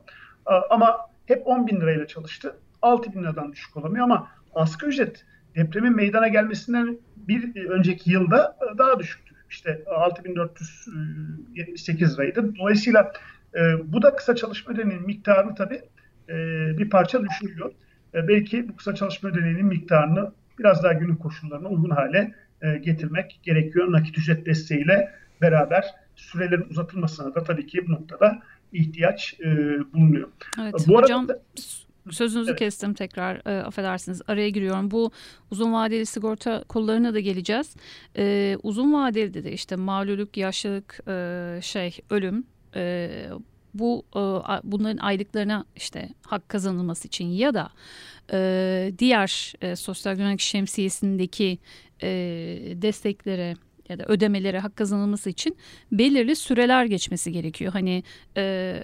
E, 0.51 0.55
ama 0.71 0.97
hep 1.27 1.47
10 1.47 1.67
bin 1.67 1.81
lirayla 1.81 2.07
çalıştı. 2.07 2.57
6 2.83 3.13
bin 3.13 3.23
liradan 3.23 3.53
düşük 3.53 3.77
olamıyor 3.77 4.05
ama 4.05 4.29
asgari 4.55 4.91
ücret 4.91 5.25
depremin 5.57 5.97
meydana 5.97 6.29
gelmesinden 6.29 6.99
bir 7.17 7.67
önceki 7.67 8.11
yılda 8.11 8.57
daha 8.79 8.99
düşüktü. 8.99 9.35
İşte 9.51 9.85
6478 9.87 12.19
liraydı. 12.19 12.57
Dolayısıyla 12.57 13.13
e, 13.55 13.93
bu 13.93 14.03
da 14.03 14.17
kısa 14.17 14.37
çalışma 14.37 14.73
ödeneğinin 14.73 15.07
miktarını 15.07 15.55
tabii 15.55 15.83
e, 16.29 16.35
bir 16.79 16.91
parça 16.91 17.25
düşürüyor. 17.25 17.73
E, 18.15 18.29
belki 18.29 18.69
bu 18.69 18.77
kısa 18.77 18.95
çalışma 18.95 19.31
ödeneğinin 19.31 19.67
miktarını 19.67 20.33
biraz 20.59 20.83
daha 20.83 20.93
günün 20.93 21.17
koşullarına 21.17 21.69
uygun 21.69 21.91
hale 21.91 22.35
e, 22.63 22.79
getirmek 22.79 23.41
gerekiyor. 23.43 23.93
Nakit 23.93 24.19
ücret 24.19 24.47
desteğiyle 24.47 25.15
beraber 25.41 25.85
sürelerin 26.17 26.67
uzatılmasına 26.71 27.35
da 27.35 27.45
tabii 27.45 27.67
ki 27.67 27.89
bu 27.89 27.93
noktada 27.93 28.43
ihtiyaç 28.73 29.41
e, 29.41 29.47
bulunuyor. 29.93 30.29
Evet, 30.61 30.75
bu 30.89 30.97
hocam 30.97 31.21
arada, 31.21 31.43
Sözünüzü 32.11 32.51
evet. 32.51 32.59
kestim 32.59 32.95
tekrar 32.95 33.47
e, 33.47 33.63
affedersiniz 33.63 34.23
araya 34.29 34.49
giriyorum. 34.49 34.91
Bu 34.91 35.11
uzun 35.51 35.73
vadeli 35.73 36.07
sigorta 36.07 36.65
kollarına 36.65 37.15
da 37.15 37.21
geleceğiz. 37.21 37.77
E, 38.17 38.57
uzun 38.63 38.93
vadeli 38.93 39.45
de 39.45 39.53
işte 39.53 39.77
malulük, 39.77 40.37
yaşlılık, 40.37 41.01
e, 41.09 41.59
şey 41.63 41.99
ölüm 42.11 42.47
e, 42.77 43.11
bu 43.75 44.05
e, 44.17 44.21
bunların 44.65 44.99
aylıklarına 44.99 45.65
işte 45.77 46.09
hak 46.27 46.49
kazanılması 46.49 47.09
için 47.09 47.27
ya 47.27 47.55
da 47.55 47.71
e, 48.33 48.93
diğer 48.99 49.53
e, 49.61 49.77
sosyal 49.77 50.17
güvenlik 50.17 50.41
şemsiyesindeki 50.41 51.59
e, 52.03 52.09
desteklere 52.77 53.55
ya 53.89 53.99
da 53.99 54.05
ödemelere 54.05 54.59
hak 54.59 54.77
kazanılması 54.77 55.31
için 55.31 55.57
belirli 55.93 56.37
süreler 56.37 56.85
geçmesi 56.85 57.33
gerekiyor. 57.33 57.73
Hani 57.73 58.03
e, 58.37 58.77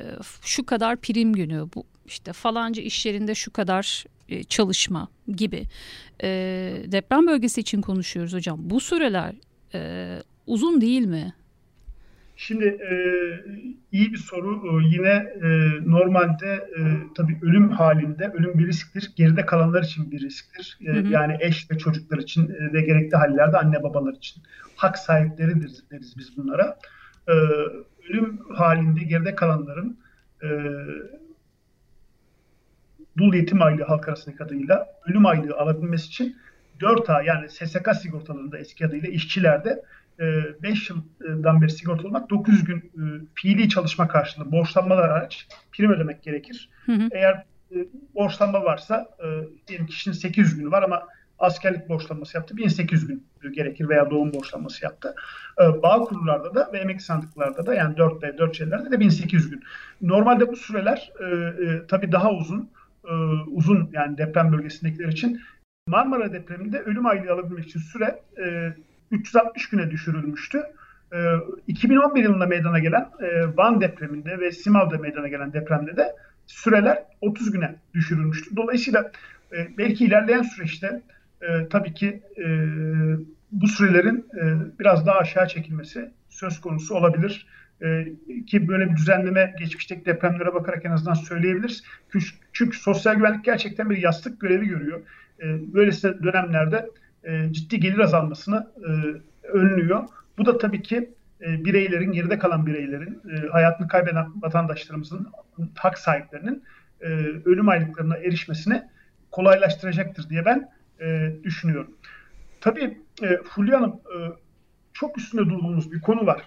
şu 0.43 0.67
kadar 0.67 0.97
prim 0.97 1.33
günü 1.33 1.67
bu 1.75 1.85
işte 2.09 2.33
falanca 2.33 2.83
iş 2.83 3.07
yerinde 3.07 3.35
şu 3.35 3.53
kadar 3.53 4.05
e, 4.29 4.45
çalışma 4.45 5.09
gibi 5.37 5.65
e, 6.23 6.29
deprem 6.87 7.27
bölgesi 7.27 7.61
için 7.61 7.81
konuşuyoruz 7.81 8.35
hocam. 8.35 8.59
Bu 8.63 8.81
süreler 8.81 9.35
e, 9.75 10.23
uzun 10.47 10.81
değil 10.81 11.07
mi? 11.07 11.35
Şimdi 12.37 12.65
e, 12.65 12.93
iyi 13.93 14.13
bir 14.13 14.19
soru. 14.19 14.81
E, 14.81 14.89
yine 14.89 15.09
e, 15.43 15.49
normalde 15.91 16.47
e, 16.47 16.81
tabii 17.17 17.39
ölüm 17.43 17.71
halinde 17.71 18.33
ölüm 18.39 18.59
bir 18.59 18.67
risktir. 18.67 19.13
Geride 19.17 19.47
kalanlar 19.47 19.83
için 19.83 20.11
bir 20.11 20.21
risktir. 20.21 20.79
E, 20.87 20.93
hı 20.93 21.01
hı. 21.01 21.09
Yani 21.09 21.37
eş 21.41 21.71
ve 21.71 21.79
çocuklar 21.79 22.19
için 22.19 22.49
e, 22.49 22.73
ve 22.73 22.81
gerekli 22.81 23.17
hallerde 23.17 23.59
anne 23.59 23.83
babalar 23.83 24.13
için. 24.13 24.43
Hak 24.77 24.99
sahipleridir 24.99 25.73
deriz 25.91 26.15
biz 26.19 26.37
bunlara. 26.37 26.79
E, 27.29 27.33
ölüm 28.11 28.39
halinde 28.55 29.05
geride 29.05 29.35
kalanların 29.35 29.99
e, 30.43 30.49
dul 33.19 33.35
yetim 33.35 33.63
aylığı 33.63 33.85
halk 33.85 34.09
arasındaki 34.09 34.45
adıyla 34.45 34.87
ölüm 35.07 35.27
aylığı 35.27 35.57
alabilmesi 35.57 36.07
için 36.07 36.37
4 36.81 37.11
ay 37.11 37.27
yani 37.27 37.49
SSK 37.49 37.89
sigortalarında 38.03 38.59
eski 38.59 38.87
adıyla 38.87 39.09
işçilerde 39.09 39.83
5 40.19 40.91
e, 40.91 40.95
yıldan 41.29 41.63
beri 41.63 41.71
sigorta 41.71 42.09
olmak 42.09 42.31
900 42.31 42.65
gün 42.65 42.77
e, 42.77 43.03
fiili 43.35 43.69
çalışma 43.69 44.09
karşılığı 44.09 44.53
borçlanmalar 44.53 45.11
hariç 45.11 45.47
prim 45.73 45.93
ödemek 45.93 46.23
gerekir. 46.23 46.69
Hı 46.87 46.93
hı. 46.93 47.09
Eğer 47.13 47.45
e, 47.75 47.77
borçlanma 48.15 48.65
varsa 48.65 49.09
diyelim 49.69 49.87
kişinin 49.87 50.15
800 50.15 50.57
günü 50.57 50.71
var 50.71 50.83
ama 50.83 51.03
askerlik 51.39 51.89
borçlanması 51.89 52.37
yaptı 52.37 52.57
1800 52.57 53.07
gün 53.07 53.25
gerekir 53.53 53.89
veya 53.89 54.11
doğum 54.11 54.33
borçlanması 54.33 54.85
yaptı. 54.85 55.15
Bağ 55.83 55.99
kurullarda 55.99 56.55
da 56.55 56.71
ve 56.73 56.79
emek 56.79 57.03
sandıklarda 57.03 57.67
da 57.67 57.75
yani 57.75 57.95
4B, 57.95 58.39
4 58.39 58.57
şeylerde 58.57 58.91
de 58.91 59.01
1800 59.01 59.51
gün. 59.51 59.63
Normalde 60.03 60.49
bu 60.49 60.57
süreler 60.57 61.13
tabii 61.89 62.13
daha 62.13 62.33
uzun. 62.33 62.71
Uzun 63.47 63.91
yani 63.93 64.19
deprem 64.19 64.53
bölgesindekiler 64.53 65.09
için 65.09 65.41
Marmara 65.89 66.33
depreminde 66.33 66.79
ölüm 66.79 67.07
aylığı 67.07 67.33
alabilmek 67.33 67.67
için 67.67 67.81
süre 67.81 68.21
360 69.11 69.69
güne 69.69 69.91
düşürülmüştü. 69.91 70.63
2011 71.67 72.21
ee, 72.21 72.23
yılında 72.23 72.47
meydana 72.47 72.79
gelen 72.79 73.11
e, 73.21 73.57
Van 73.57 73.81
depreminde 73.81 74.41
ve 74.41 74.53
Simav'da 74.53 74.99
meydana 74.99 75.29
gelen 75.29 75.53
depremde 75.53 75.97
de 75.97 76.17
süreler 76.47 77.05
30 77.21 77.51
güne 77.51 77.75
düşürülmüştü. 77.95 78.57
Dolayısıyla 78.57 79.11
e, 79.53 79.79
belki 79.79 80.05
ilerleyen 80.05 80.43
süreçte 80.43 81.03
e, 81.43 81.69
tabii 81.69 81.95
ki 81.95 82.23
bu 83.53 83.69
sürelerin 83.69 84.27
biraz 84.79 85.07
daha 85.07 85.19
aşağı 85.19 85.49
çekilmesi 85.49 86.11
söz 86.29 86.61
konusu 86.61 86.95
olabilir. 86.95 87.47
Ki 88.47 88.69
böyle 88.69 88.91
bir 88.91 88.97
düzenleme 88.97 89.55
geçmişteki 89.59 90.05
depremlere 90.05 90.55
bakarak 90.55 90.85
en 90.85 90.91
azından 90.91 91.15
söyleyebiliriz. 91.15 91.83
Çünkü 92.53 92.79
sosyal 92.79 93.15
güvenlik 93.15 93.45
gerçekten 93.45 93.91
bir 93.91 93.97
yastık 93.97 94.41
görevi 94.41 94.69
görüyor. 94.69 95.03
Böylesi 95.43 96.23
dönemlerde 96.23 96.89
e, 97.25 97.53
ciddi 97.53 97.81
gelir 97.81 97.99
azalmasını 97.99 98.71
e, 98.77 98.91
önlüyor. 99.49 100.05
Bu 100.39 100.47
da 100.47 100.59
tabii 100.59 100.83
ki 100.83 101.11
e, 101.41 101.65
bireylerin, 101.65 102.13
geride 102.13 102.39
kalan 102.39 102.67
bireylerin, 102.67 103.23
hayatını 103.53 103.89
kaybeden 103.89 104.43
vatandaşlarımızın, 104.43 105.29
hak 105.75 105.99
sahiplerinin 105.99 106.63
ölüm 107.45 107.69
aylıklarına 107.69 108.17
erişmesini 108.17 108.83
kolaylaştıracaktır 109.31 110.29
diye 110.29 110.45
ben 110.45 110.71
düşünüyorum. 111.45 111.97
Tabii 112.61 112.99
Fulya 113.45 113.81
Hanım 113.81 114.01
çok 114.93 115.19
üstünde 115.19 115.43
durduğumuz 115.43 115.93
bir 115.93 116.01
konu 116.01 116.27
var. 116.27 116.43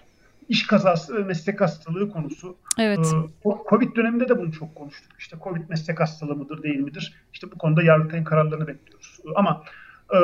İş 0.48 0.66
kazası 0.66 1.16
ve 1.16 1.24
meslek 1.24 1.60
hastalığı 1.60 2.10
konusu. 2.10 2.56
Evet. 2.78 3.14
Ee, 3.46 3.50
Covid 3.68 3.96
döneminde 3.96 4.28
de 4.28 4.38
bunu 4.38 4.52
çok 4.52 4.74
konuştuk. 4.74 5.12
İşte 5.18 5.36
Covid 5.44 5.68
meslek 5.68 6.00
hastalığı 6.00 6.36
mıdır 6.36 6.62
değil 6.62 6.80
midir? 6.80 7.14
İşte 7.32 7.52
bu 7.52 7.58
konuda 7.58 7.82
Yargıtay'ın 7.82 8.24
kararlarını 8.24 8.66
bekliyoruz. 8.66 9.20
Ama 9.34 9.64
ee, 10.12 10.18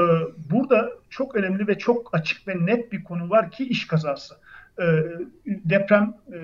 burada 0.50 0.90
çok 1.10 1.37
önemli 1.37 1.68
ve 1.68 1.78
çok 1.78 2.14
açık 2.14 2.48
ve 2.48 2.66
net 2.66 2.92
bir 2.92 3.04
konu 3.04 3.30
var 3.30 3.50
ki 3.50 3.68
iş 3.68 3.87
kazası. 3.87 4.34
Ee, 4.80 5.04
deprem 5.46 6.14
e, 6.32 6.38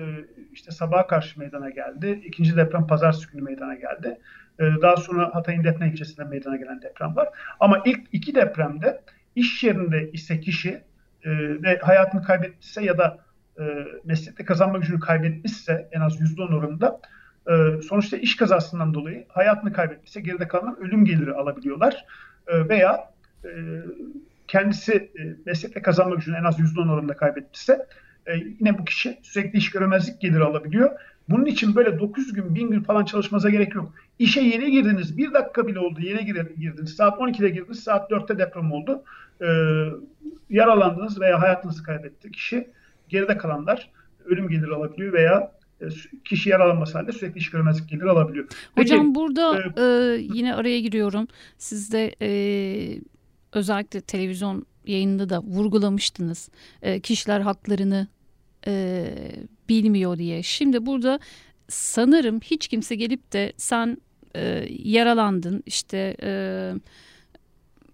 işte 0.53 0.71
sabaha 0.71 1.07
karşı 1.07 1.39
meydana 1.39 1.69
geldi. 1.69 2.21
İkinci 2.25 2.57
deprem 2.57 2.87
pazartesi 2.87 3.31
günü 3.31 3.41
meydana 3.41 3.75
geldi. 3.75 4.19
daha 4.59 4.97
sonra 4.97 5.35
Hatay'ın 5.35 5.63
Defne 5.63 5.89
ilçesinde 5.89 6.23
meydana 6.23 6.55
gelen 6.55 6.81
deprem 6.81 7.15
var. 7.15 7.29
Ama 7.59 7.81
ilk 7.85 8.01
iki 8.11 8.35
depremde 8.35 9.01
iş 9.35 9.63
yerinde 9.63 10.11
ise 10.11 10.39
kişi 10.39 10.81
ve 11.63 11.77
hayatını 11.77 12.23
kaybettiyse 12.23 12.83
ya 12.83 12.97
da 12.97 13.24
meslekte 14.03 14.45
kazanma 14.45 14.77
gücünü 14.77 14.99
kaybetmişse 14.99 15.89
en 15.91 16.01
az 16.01 16.21
%10 16.21 16.55
oranında 16.55 16.99
sonuçta 17.81 18.17
iş 18.17 18.35
kazasından 18.35 18.93
dolayı 18.93 19.25
hayatını 19.29 19.73
kaybetmişse 19.73 20.21
geride 20.21 20.47
kalan 20.47 20.77
ölüm 20.79 21.05
geliri 21.05 21.33
alabiliyorlar. 21.33 22.05
Veya 22.47 23.11
kendisi 24.47 25.11
meslekte 25.45 25.81
kazanma 25.81 26.15
gücünü 26.15 26.35
en 26.35 26.43
az 26.43 26.59
%10 26.59 26.91
oranında 26.91 27.15
kaybetmişse 27.15 27.87
yine 28.59 28.77
bu 28.77 28.85
kişi 28.85 29.19
sürekli 29.23 29.57
iş 29.57 29.69
göremezlik 29.69 30.21
geliri 30.21 30.43
alabiliyor 30.43 30.99
bunun 31.29 31.45
için 31.45 31.75
böyle 31.75 31.99
9 31.99 32.33
gün, 32.33 32.55
1000 32.55 32.71
gün 32.71 32.83
falan 32.83 33.05
çalışmanıza 33.05 33.49
gerek 33.49 33.75
yok. 33.75 33.93
İşe 34.19 34.41
yeni 34.41 34.71
girdiniz, 34.71 35.17
bir 35.17 35.33
dakika 35.33 35.67
bile 35.67 35.79
oldu 35.79 36.01
yeni 36.01 36.25
girdiniz. 36.59 36.95
Saat 36.95 37.19
12'de 37.19 37.49
girdiniz, 37.49 37.83
saat 37.83 38.11
4'te 38.11 38.37
deprem 38.37 38.71
oldu. 38.71 39.03
Ee, 39.41 39.45
yaralandınız 40.49 41.21
veya 41.21 41.41
hayatınızı 41.41 41.83
kaybetti 41.83 42.31
kişi. 42.31 42.67
Geride 43.09 43.37
kalanlar 43.37 43.91
ölüm 44.25 44.49
geliri 44.49 44.75
alabiliyor 44.75 45.13
veya 45.13 45.51
e, 45.81 45.85
kişi 46.25 46.49
yaralanması 46.49 46.97
halde 46.97 47.11
sürekli 47.11 47.37
iş 47.37 47.49
görmezlik 47.49 47.89
geliri 47.89 48.09
alabiliyor. 48.09 48.45
Peki, 48.75 48.93
Hocam 48.93 49.15
burada 49.15 49.63
e, 49.77 49.81
e, 49.81 50.17
yine 50.33 50.55
araya 50.55 50.79
giriyorum. 50.79 51.27
Siz 51.57 51.93
de 51.93 52.15
e, 52.21 52.29
özellikle 53.53 54.01
televizyon 54.01 54.65
yayında 54.85 55.29
da 55.29 55.41
vurgulamıştınız. 55.41 56.49
E, 56.81 56.99
kişiler 56.99 57.39
haklarını 57.39 58.07
e, 58.67 59.05
bilmiyor 59.69 60.17
diye. 60.17 60.43
Şimdi 60.43 60.85
burada 60.85 61.19
sanırım 61.67 62.39
hiç 62.39 62.67
kimse 62.67 62.95
gelip 62.95 63.33
de 63.33 63.53
sen 63.57 63.97
e, 64.35 64.67
yaralandın 64.69 65.63
işte 65.65 66.17
e, 66.23 66.73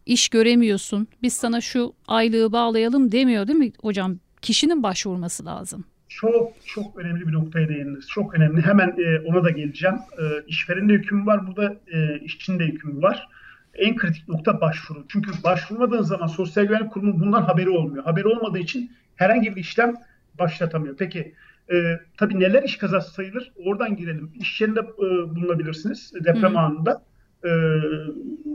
iş 0.05 0.29
göremiyorsun 0.29 1.07
biz 1.21 1.33
sana 1.33 1.61
şu 1.61 1.93
aylığı 2.07 2.51
bağlayalım 2.51 3.11
demiyor 3.11 3.47
değil 3.47 3.59
mi 3.59 3.71
hocam? 3.81 4.19
Kişinin 4.41 4.83
başvurması 4.83 5.45
lazım. 5.45 5.85
Çok 6.09 6.53
çok 6.65 6.97
önemli 6.97 7.27
bir 7.27 7.33
noktaya 7.33 7.69
değindiniz. 7.69 8.07
Çok 8.07 8.33
önemli. 8.33 8.61
Hemen 8.61 8.95
e, 8.97 9.19
ona 9.19 9.43
da 9.43 9.49
geleceğim. 9.49 9.95
E, 9.95 10.45
işverenin 10.47 10.89
de 10.89 10.93
hükmü 10.93 11.25
var. 11.25 11.47
Burada 11.47 11.75
e, 11.93 12.19
işçinin 12.19 12.59
de 12.59 12.65
hükmü 12.65 13.01
var. 13.01 13.27
En 13.73 13.95
kritik 13.95 14.27
nokta 14.27 14.61
başvuru. 14.61 15.05
Çünkü 15.09 15.31
başvurmadığın 15.43 16.01
zaman 16.01 16.27
Sosyal 16.27 16.65
Güvenlik 16.65 16.91
Kurumu 16.91 17.19
bundan 17.19 17.41
haberi 17.41 17.69
olmuyor. 17.69 18.03
Haberi 18.03 18.27
olmadığı 18.27 18.59
için 18.59 18.91
herhangi 19.15 19.55
bir 19.55 19.61
işlem 19.61 19.93
başlatamıyor. 20.39 20.95
Peki 20.97 21.35
e, 21.71 21.99
tabii 22.17 22.39
neler 22.39 22.63
iş 22.63 22.77
kazası 22.77 23.13
sayılır? 23.13 23.51
Oradan 23.65 23.95
girelim. 23.95 24.31
İş 24.39 24.61
yerinde 24.61 24.79
e, 24.79 25.35
bulunabilirsiniz 25.35 26.13
deprem 26.13 26.53
Hı. 26.53 26.59
anında. 26.59 27.03
E, 27.45 27.49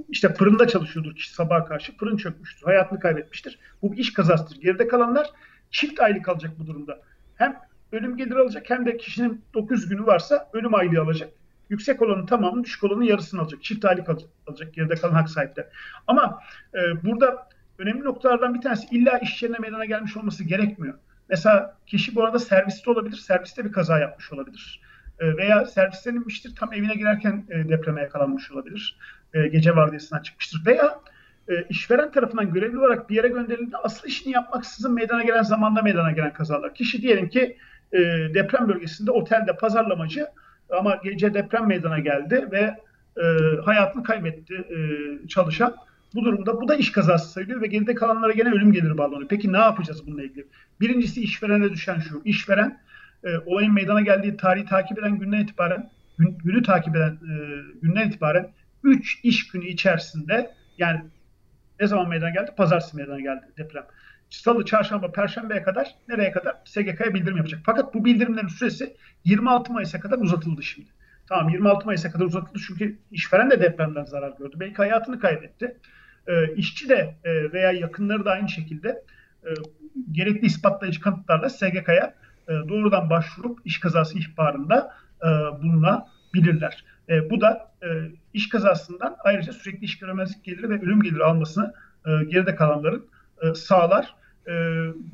işte 0.09 0.35
fırında 0.35 0.69
çalışıyordur 0.69 1.15
kişi 1.15 1.35
sabaha 1.35 1.65
karşı. 1.65 1.97
Fırın 1.97 2.17
çökmüştür. 2.17 2.65
Hayatını 2.65 3.01
kaybetmiştir. 3.01 3.59
Bu 3.83 3.93
bir 3.93 3.99
iş 3.99 4.13
kazasıdır. 4.13 4.61
Geride 4.61 4.89
kalanlar 4.89 5.27
çift 5.71 6.01
aylık 6.01 6.29
alacak 6.29 6.59
bu 6.59 6.67
durumda. 6.67 7.01
Hem 7.35 7.61
ölüm 7.93 8.17
geliri 8.17 8.39
alacak 8.39 8.71
hem 8.71 8.87
de 8.87 8.97
kişinin 8.97 9.45
9 9.55 9.89
günü 9.89 10.07
varsa 10.07 10.51
ölüm 10.53 10.75
aylığı 10.75 11.01
alacak. 11.01 11.31
Yüksek 11.71 12.03
olanın 12.03 12.27
tamamını, 12.27 12.65
düşük 12.65 12.85
olanın 12.85 13.03
yarısını 13.03 13.41
alacak. 13.41 13.63
Çift 13.63 13.85
aylık 13.85 14.09
alacak, 14.47 14.75
geride 14.75 14.95
kalan 14.95 15.15
hak 15.15 15.31
sahipleri. 15.31 15.67
Ama 16.07 16.41
e, 16.75 17.05
burada 17.05 17.49
önemli 17.79 18.05
noktalardan 18.05 18.55
bir 18.55 18.61
tanesi 18.61 18.87
illa 18.91 19.19
iş 19.19 19.43
yerine 19.43 19.59
meydana 19.59 19.85
gelmiş 19.85 20.17
olması 20.17 20.45
gerekmiyor. 20.45 20.95
Mesela 21.29 21.77
kişi 21.87 22.15
bu 22.15 22.25
arada 22.25 22.39
serviste 22.39 22.91
olabilir, 22.91 23.17
serviste 23.17 23.65
bir 23.65 23.73
kaza 23.73 23.99
yapmış 23.99 24.33
olabilir. 24.33 24.81
E, 25.19 25.37
veya 25.37 25.67
servisten 25.67 26.15
inmiştir, 26.15 26.55
tam 26.57 26.73
evine 26.73 26.95
girerken 26.95 27.47
e, 27.51 27.69
depreme 27.69 28.01
yakalanmış 28.01 28.51
olabilir. 28.51 28.99
E, 29.35 29.49
gece 29.49 29.77
vardiyasından 29.77 30.23
çıkmıştır. 30.23 30.67
Veya 30.67 31.01
e, 31.49 31.65
işveren 31.69 32.13
tarafından 32.13 32.53
görevli 32.53 32.79
olarak 32.79 33.11
bir 33.11 33.17
yere 33.17 33.29
gönderildiğinde 33.29 33.77
asıl 33.77 34.09
işini 34.09 34.33
yapmaksızın 34.33 34.95
meydana 34.95 35.23
gelen 35.23 35.43
zamanda 35.43 35.83
meydana 35.83 36.13
gelen 36.13 36.33
kazalar. 36.33 36.75
Kişi 36.75 37.03
diyelim 37.03 37.29
ki 37.29 37.57
e, 37.93 37.99
deprem 38.35 38.69
bölgesinde 38.69 39.11
otelde 39.11 39.57
pazarlamacı 39.57 40.27
ama 40.71 41.01
gece 41.05 41.35
deprem 41.35 41.67
meydana 41.67 41.99
geldi 41.99 42.49
ve 42.53 42.77
e, 43.17 43.25
hayatını 43.65 44.03
kaybetti 44.03 44.55
e, 44.55 44.79
çalışan 45.29 45.77
bu 46.15 46.25
durumda 46.25 46.61
bu 46.61 46.69
da 46.69 46.75
iş 46.75 46.93
kazası 46.93 47.33
sayılıyor 47.33 47.61
ve 47.61 47.67
geride 47.67 47.95
kalanlara 47.95 48.33
gene 48.33 48.51
ölüm 48.51 48.73
geliri 48.73 48.99
bağlanıyor. 48.99 49.29
Peki 49.29 49.53
ne 49.53 49.59
yapacağız 49.59 50.07
bununla 50.07 50.23
ilgili? 50.23 50.47
Birincisi 50.81 51.21
işverene 51.21 51.71
düşen 51.71 51.99
şu. 51.99 52.23
İşveren 52.25 52.81
e, 53.25 53.29
olayın 53.47 53.75
meydana 53.75 54.01
geldiği 54.01 54.37
tarihi 54.37 54.65
takip 54.65 54.99
eden 54.99 55.19
günden 55.19 55.41
itibaren 55.41 55.91
gün, 56.19 56.39
günü 56.45 56.63
takip 56.63 56.97
eden 56.97 57.13
e, 57.13 57.35
günden 57.83 58.09
itibaren 58.09 58.51
3 58.83 59.21
iş 59.23 59.49
günü 59.49 59.67
içerisinde 59.67 60.51
yani 60.79 61.01
ne 61.81 61.87
zaman 61.87 62.09
meydana 62.09 62.31
geldi? 62.31 62.51
Pazartesi 62.57 62.97
meydana 62.97 63.21
geldi 63.21 63.47
deprem. 63.59 63.87
Salı, 64.31 64.65
çarşamba, 64.65 65.13
perşembeye 65.13 65.63
kadar 65.63 65.95
nereye 66.09 66.33
kadar? 66.33 66.57
SGK'ya 66.65 67.15
bildirim 67.15 67.37
yapacak. 67.37 67.61
Fakat 67.67 67.95
bu 67.95 68.05
bildirimlerin 68.05 68.49
süresi 68.49 68.97
26 69.25 69.73
Mayıs'a 69.73 70.01
kadar 70.01 70.19
uzatıldı 70.19 70.63
şimdi. 70.63 70.89
Tamam 71.29 71.49
26 71.49 71.87
Mayıs'a 71.87 72.11
kadar 72.11 72.25
uzatıldı 72.25 72.59
çünkü 72.67 72.99
işveren 73.11 73.51
de 73.51 73.61
depremden 73.61 74.05
zarar 74.05 74.33
gördü. 74.39 74.57
Belki 74.61 74.77
hayatını 74.77 75.21
kaybetti. 75.21 75.79
E, 76.27 76.55
işçi 76.55 76.89
de 76.89 77.15
e, 77.25 77.53
veya 77.53 77.73
yakınları 77.73 78.25
da 78.25 78.31
aynı 78.31 78.49
şekilde 78.49 79.03
e, 79.45 79.51
gerekli 80.13 80.47
ispatlayıcı 80.47 81.01
kanıtlarla 81.01 81.49
SGK'ya 81.49 82.15
e, 82.49 82.53
doğrudan 82.69 83.11
başvurup 83.11 83.59
iş 83.65 83.81
kazası 83.81 84.19
ihbarında 84.19 84.95
e, 85.23 85.27
bulunabilirler. 85.63 86.85
E, 87.09 87.31
bu 87.31 87.41
da 87.41 87.73
e, 87.83 87.87
iş 88.35 88.49
kazasından 88.49 89.17
ayrıca 89.25 89.53
sürekli 89.53 89.85
iş 89.85 89.99
göremezlik 89.99 90.45
geliri 90.45 90.71
ve 90.71 90.75
ölüm 90.75 91.03
geliri 91.03 91.25
almasını 91.25 91.75
e, 92.07 92.25
geride 92.25 92.55
kalanların 92.55 93.07
e, 93.43 93.55
sağlar. 93.55 94.15
E, 94.49 94.53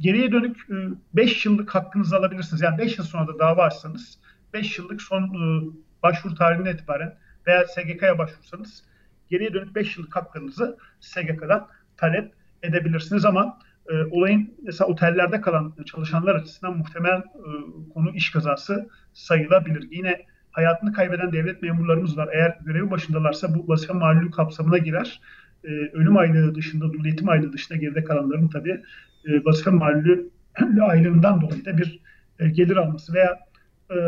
geriye 0.00 0.32
dönük 0.32 0.66
5 1.14 1.46
e, 1.46 1.48
yıllık 1.48 1.74
hakkınızı 1.74 2.16
alabilirsiniz. 2.16 2.62
Yani 2.62 2.78
5 2.78 2.98
yıl 2.98 3.04
sonra 3.04 3.28
da 3.28 3.38
dava 3.38 3.64
açsanız 3.64 4.18
5 4.52 4.78
yıllık 4.78 5.02
son 5.02 5.22
e, 5.22 5.70
başvuru 6.02 6.34
tarihinden 6.34 6.74
itibaren 6.74 7.18
veya 7.46 7.66
SGK'ya 7.66 8.18
başvursanız 8.18 8.84
geriye 9.30 9.54
dönük 9.54 9.74
5 9.74 9.96
yıllık 9.96 10.16
haklarınızı 10.16 10.78
SGK'dan 11.00 11.68
talep 11.96 12.32
edebilirsiniz 12.62 13.24
ama 13.24 13.58
e, 13.88 14.04
olayın 14.10 14.54
mesela 14.62 14.88
otellerde 14.88 15.40
kalan 15.40 15.74
çalışanlar 15.86 16.34
açısından 16.34 16.78
muhtemel 16.78 17.18
e, 17.18 17.50
konu 17.94 18.10
iş 18.14 18.30
kazası 18.30 18.88
sayılabilir. 19.12 19.88
Yine 19.90 20.26
hayatını 20.52 20.92
kaybeden 20.92 21.32
devlet 21.32 21.62
memurlarımız 21.62 22.16
var. 22.16 22.28
Eğer 22.32 22.58
görevi 22.64 22.90
başındalarsa 22.90 23.54
bu 23.54 23.68
vazife 23.68 23.92
malulü 23.92 24.30
kapsamına 24.30 24.78
girer. 24.78 25.20
E, 25.64 25.68
ölüm 25.68 26.16
aylığı 26.16 26.54
dışında, 26.54 26.92
dul 26.92 27.04
yetim 27.04 27.28
aylığı 27.28 27.52
dışında 27.52 27.78
geride 27.78 28.04
kalanların 28.04 28.48
tabii 28.48 28.82
e, 29.28 29.44
vazife 29.44 29.70
malulü 29.70 30.30
aylığından 30.82 31.40
dolayı 31.40 31.64
da 31.64 31.78
bir 31.78 32.00
e, 32.38 32.48
gelir 32.48 32.76
alması 32.76 33.14
veya 33.14 33.38
e, 33.90 33.98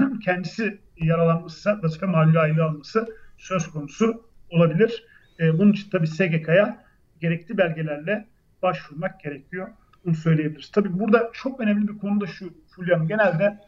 kendisi 0.24 0.78
yaralanmışsa 0.96 1.80
vazife 1.82 2.06
malulü 2.06 2.38
aylığı 2.38 2.64
alması 2.64 3.06
söz 3.38 3.66
konusu 3.66 4.24
olabilir. 4.50 5.04
E, 5.40 5.58
bunun 5.58 5.72
için 5.72 5.90
tabii 5.90 6.06
SGK'ya 6.06 6.84
gerekli 7.20 7.58
belgelerle 7.58 8.26
başvurmak 8.62 9.20
gerekiyor. 9.20 9.68
Bunu 10.04 10.14
söyleyebiliriz. 10.14 10.70
Tabii 10.70 10.98
burada 10.98 11.30
çok 11.32 11.60
önemli 11.60 11.88
bir 11.88 11.98
konu 11.98 12.20
da 12.20 12.26
şu 12.26 12.52
Fulya 12.68 12.98
Genelde 12.98 13.58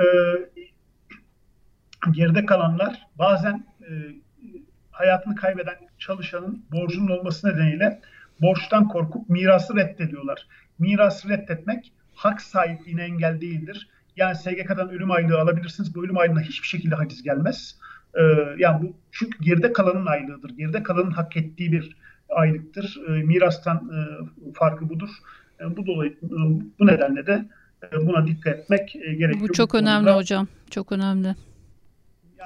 e, 0.00 0.04
geride 2.10 2.46
kalanlar 2.46 3.06
bazen 3.18 3.64
e, 3.80 3.92
hayatını 4.90 5.34
kaybeden 5.34 5.76
çalışanın 5.98 6.64
borcunun 6.72 7.18
olması 7.18 7.48
nedeniyle 7.48 8.00
borçtan 8.40 8.88
korkup 8.88 9.28
mirası 9.28 9.76
reddediyorlar. 9.76 10.46
Mirası 10.78 11.28
reddetmek 11.28 11.92
hak 12.14 12.42
sahipliğine 12.42 13.02
engel 13.02 13.40
değildir. 13.40 13.88
Yani 14.16 14.36
SGK'dan 14.36 14.90
ölüm 14.90 15.10
aylığı 15.10 15.40
alabilirsiniz. 15.40 15.94
Bu 15.94 16.04
ölüm 16.04 16.18
aylığına 16.18 16.40
hiçbir 16.40 16.66
şekilde 16.66 16.94
haciz 16.94 17.22
gelmez. 17.22 17.76
Ee, 18.14 18.22
yani 18.58 18.82
bu 18.82 18.96
çünkü 19.12 19.44
geride 19.44 19.72
kalanın 19.72 20.06
aylığıdır. 20.06 20.50
Geride 20.50 20.82
kalanın 20.82 21.10
hak 21.10 21.36
ettiği 21.36 21.72
bir 21.72 21.96
aylıktır. 22.28 22.98
E, 23.08 23.10
mirastan 23.10 23.76
e, 23.76 23.98
farkı 24.54 24.88
budur. 24.88 25.10
E, 25.60 25.76
bu 25.76 25.86
dolayı 25.86 26.16
bu 26.78 26.86
nedenle 26.86 27.26
de 27.26 27.44
e, 27.92 28.06
buna 28.06 28.26
dikkat 28.26 28.58
etmek 28.58 28.96
e, 28.96 29.14
gerekiyor. 29.14 29.48
Bu 29.48 29.52
çok 29.52 29.74
bu 29.74 29.78
önemli 29.78 30.04
konuda. 30.04 30.16
hocam. 30.16 30.48
Çok 30.70 30.92
önemli. 30.92 31.34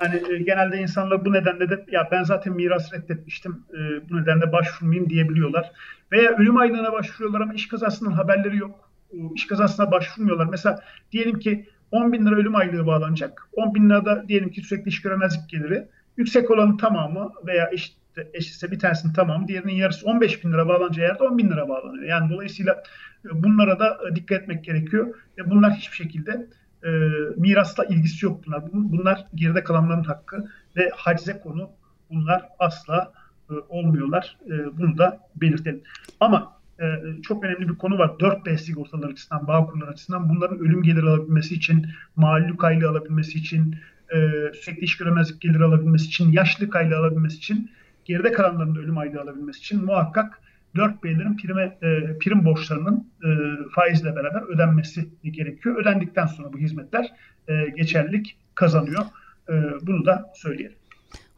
Yani 0.01 0.23
e, 0.33 0.43
genelde 0.43 0.79
insanlar 0.79 1.25
bu 1.25 1.33
nedenle 1.33 1.71
de 1.71 1.85
ya 1.91 2.09
ben 2.11 2.23
zaten 2.23 2.53
miras 2.53 2.93
reddetmiştim. 2.93 3.65
E, 3.75 4.11
bu 4.11 4.23
nedenle 4.23 4.53
başvurmayayım 4.53 5.11
diyebiliyorlar. 5.11 5.73
Veya 6.13 6.37
ölüm 6.37 6.57
aylığına 6.57 6.93
başvuruyorlar 6.93 7.41
ama 7.41 7.55
iş 7.55 7.69
kazasından 7.69 8.13
haberleri 8.13 8.57
yok. 8.57 8.91
E, 9.13 9.17
iş 9.35 9.47
kazasına 9.47 9.91
başvurmuyorlar. 9.91 10.47
Mesela 10.47 10.81
diyelim 11.13 11.39
ki 11.39 11.67
10 11.91 12.13
bin 12.13 12.27
lira 12.27 12.35
ölüm 12.35 12.57
aylığı 12.57 12.87
bağlanacak. 12.87 13.49
10 13.53 13.75
bin 13.75 13.91
lirada 13.91 14.29
diyelim 14.29 14.51
ki 14.51 14.61
sürekli 14.63 14.89
iş 14.89 15.03
göremezlik 15.03 15.49
geliri. 15.51 15.89
Yüksek 16.17 16.51
olanın 16.51 16.77
tamamı 16.77 17.33
veya 17.47 17.71
eşit, 17.73 17.97
eşitse 18.35 18.71
bir 18.71 18.79
tanesinin 18.79 19.13
tamamı 19.13 19.49
diğerinin 19.49 19.75
yarısı 19.75 20.07
15 20.07 20.45
bin 20.45 20.53
lira 20.53 20.69
bağlanacağı 20.69 21.07
yerde 21.07 21.23
10 21.23 21.39
bin 21.39 21.51
lira 21.51 21.69
bağlanıyor. 21.69 22.05
Yani 22.05 22.31
dolayısıyla 22.31 22.83
e, 23.25 23.43
bunlara 23.43 23.79
da 23.79 23.99
e, 24.11 24.17
dikkat 24.17 24.43
etmek 24.43 24.65
gerekiyor. 24.65 25.15
Ve 25.39 25.51
bunlar 25.51 25.73
hiçbir 25.73 25.97
şekilde 25.97 26.47
e, 26.85 26.91
mirasla 27.37 27.85
ilgisi 27.85 28.27
yok 28.27 28.47
bunlar. 28.47 28.63
Bunlar 28.73 29.27
geride 29.35 29.65
kalanların 29.65 30.05
hakkı. 30.05 30.49
ve 30.77 30.91
hacize 30.97 31.41
konu 31.41 31.71
bunlar 32.11 32.49
asla 32.59 33.13
e, 33.51 33.55
olmuyorlar. 33.69 34.37
E, 34.47 34.79
bunu 34.79 34.99
da 34.99 35.21
belirtelim. 35.37 35.83
Ama 36.21 36.53
e, 36.81 36.85
çok 37.23 37.45
önemli 37.45 37.69
bir 37.69 37.75
konu 37.75 37.99
var. 37.99 38.09
4B 38.09 38.59
sigortalar 38.59 39.09
açısından, 39.09 39.47
bağ 39.47 39.67
kurlar 39.67 39.89
açısından 39.89 40.29
bunların 40.29 40.59
ölüm 40.59 40.83
geliri 40.83 41.07
alabilmesi 41.07 41.55
için, 41.55 41.87
mağlullük 42.17 42.65
aylığı 42.65 42.89
alabilmesi 42.89 43.39
için, 43.39 43.77
e, 44.15 44.19
sürekli 44.55 44.85
iş 44.85 44.97
göremezlik 44.97 45.41
geliri 45.41 45.65
alabilmesi 45.65 46.07
için, 46.07 46.33
yaşlılık 46.33 46.77
aylığı 46.77 46.97
alabilmesi 46.97 47.37
için, 47.37 47.71
geride 48.05 48.33
kalanların 48.33 48.75
da 48.75 48.81
ölüm 48.81 48.99
aylığı 48.99 49.21
alabilmesi 49.21 49.59
için 49.59 49.85
muhakkak 49.85 50.41
4B'lerin 50.77 51.37
prime, 51.37 51.79
e, 51.83 52.19
prim 52.19 52.45
borçlarının 52.45 53.11
e, 53.25 53.29
faizle 53.75 54.17
beraber 54.17 54.43
ödenmesi 54.43 55.09
gerekiyor. 55.25 55.77
Ödendikten 55.77 56.27
sonra 56.27 56.53
bu 56.53 56.59
hizmetler 56.59 57.13
e, 57.49 57.71
geçerlilik 57.77 58.37
kazanıyor. 58.55 59.05
E, 59.49 59.53
bunu 59.83 60.07
da 60.07 60.33
söyleyelim. 60.35 60.77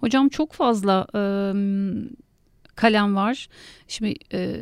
Hocam 0.00 0.28
çok 0.28 0.52
fazla 0.52 1.06
e, 1.14 1.20
kalem 2.76 3.16
var. 3.16 3.48
Şimdi 3.88 4.14
e, 4.32 4.56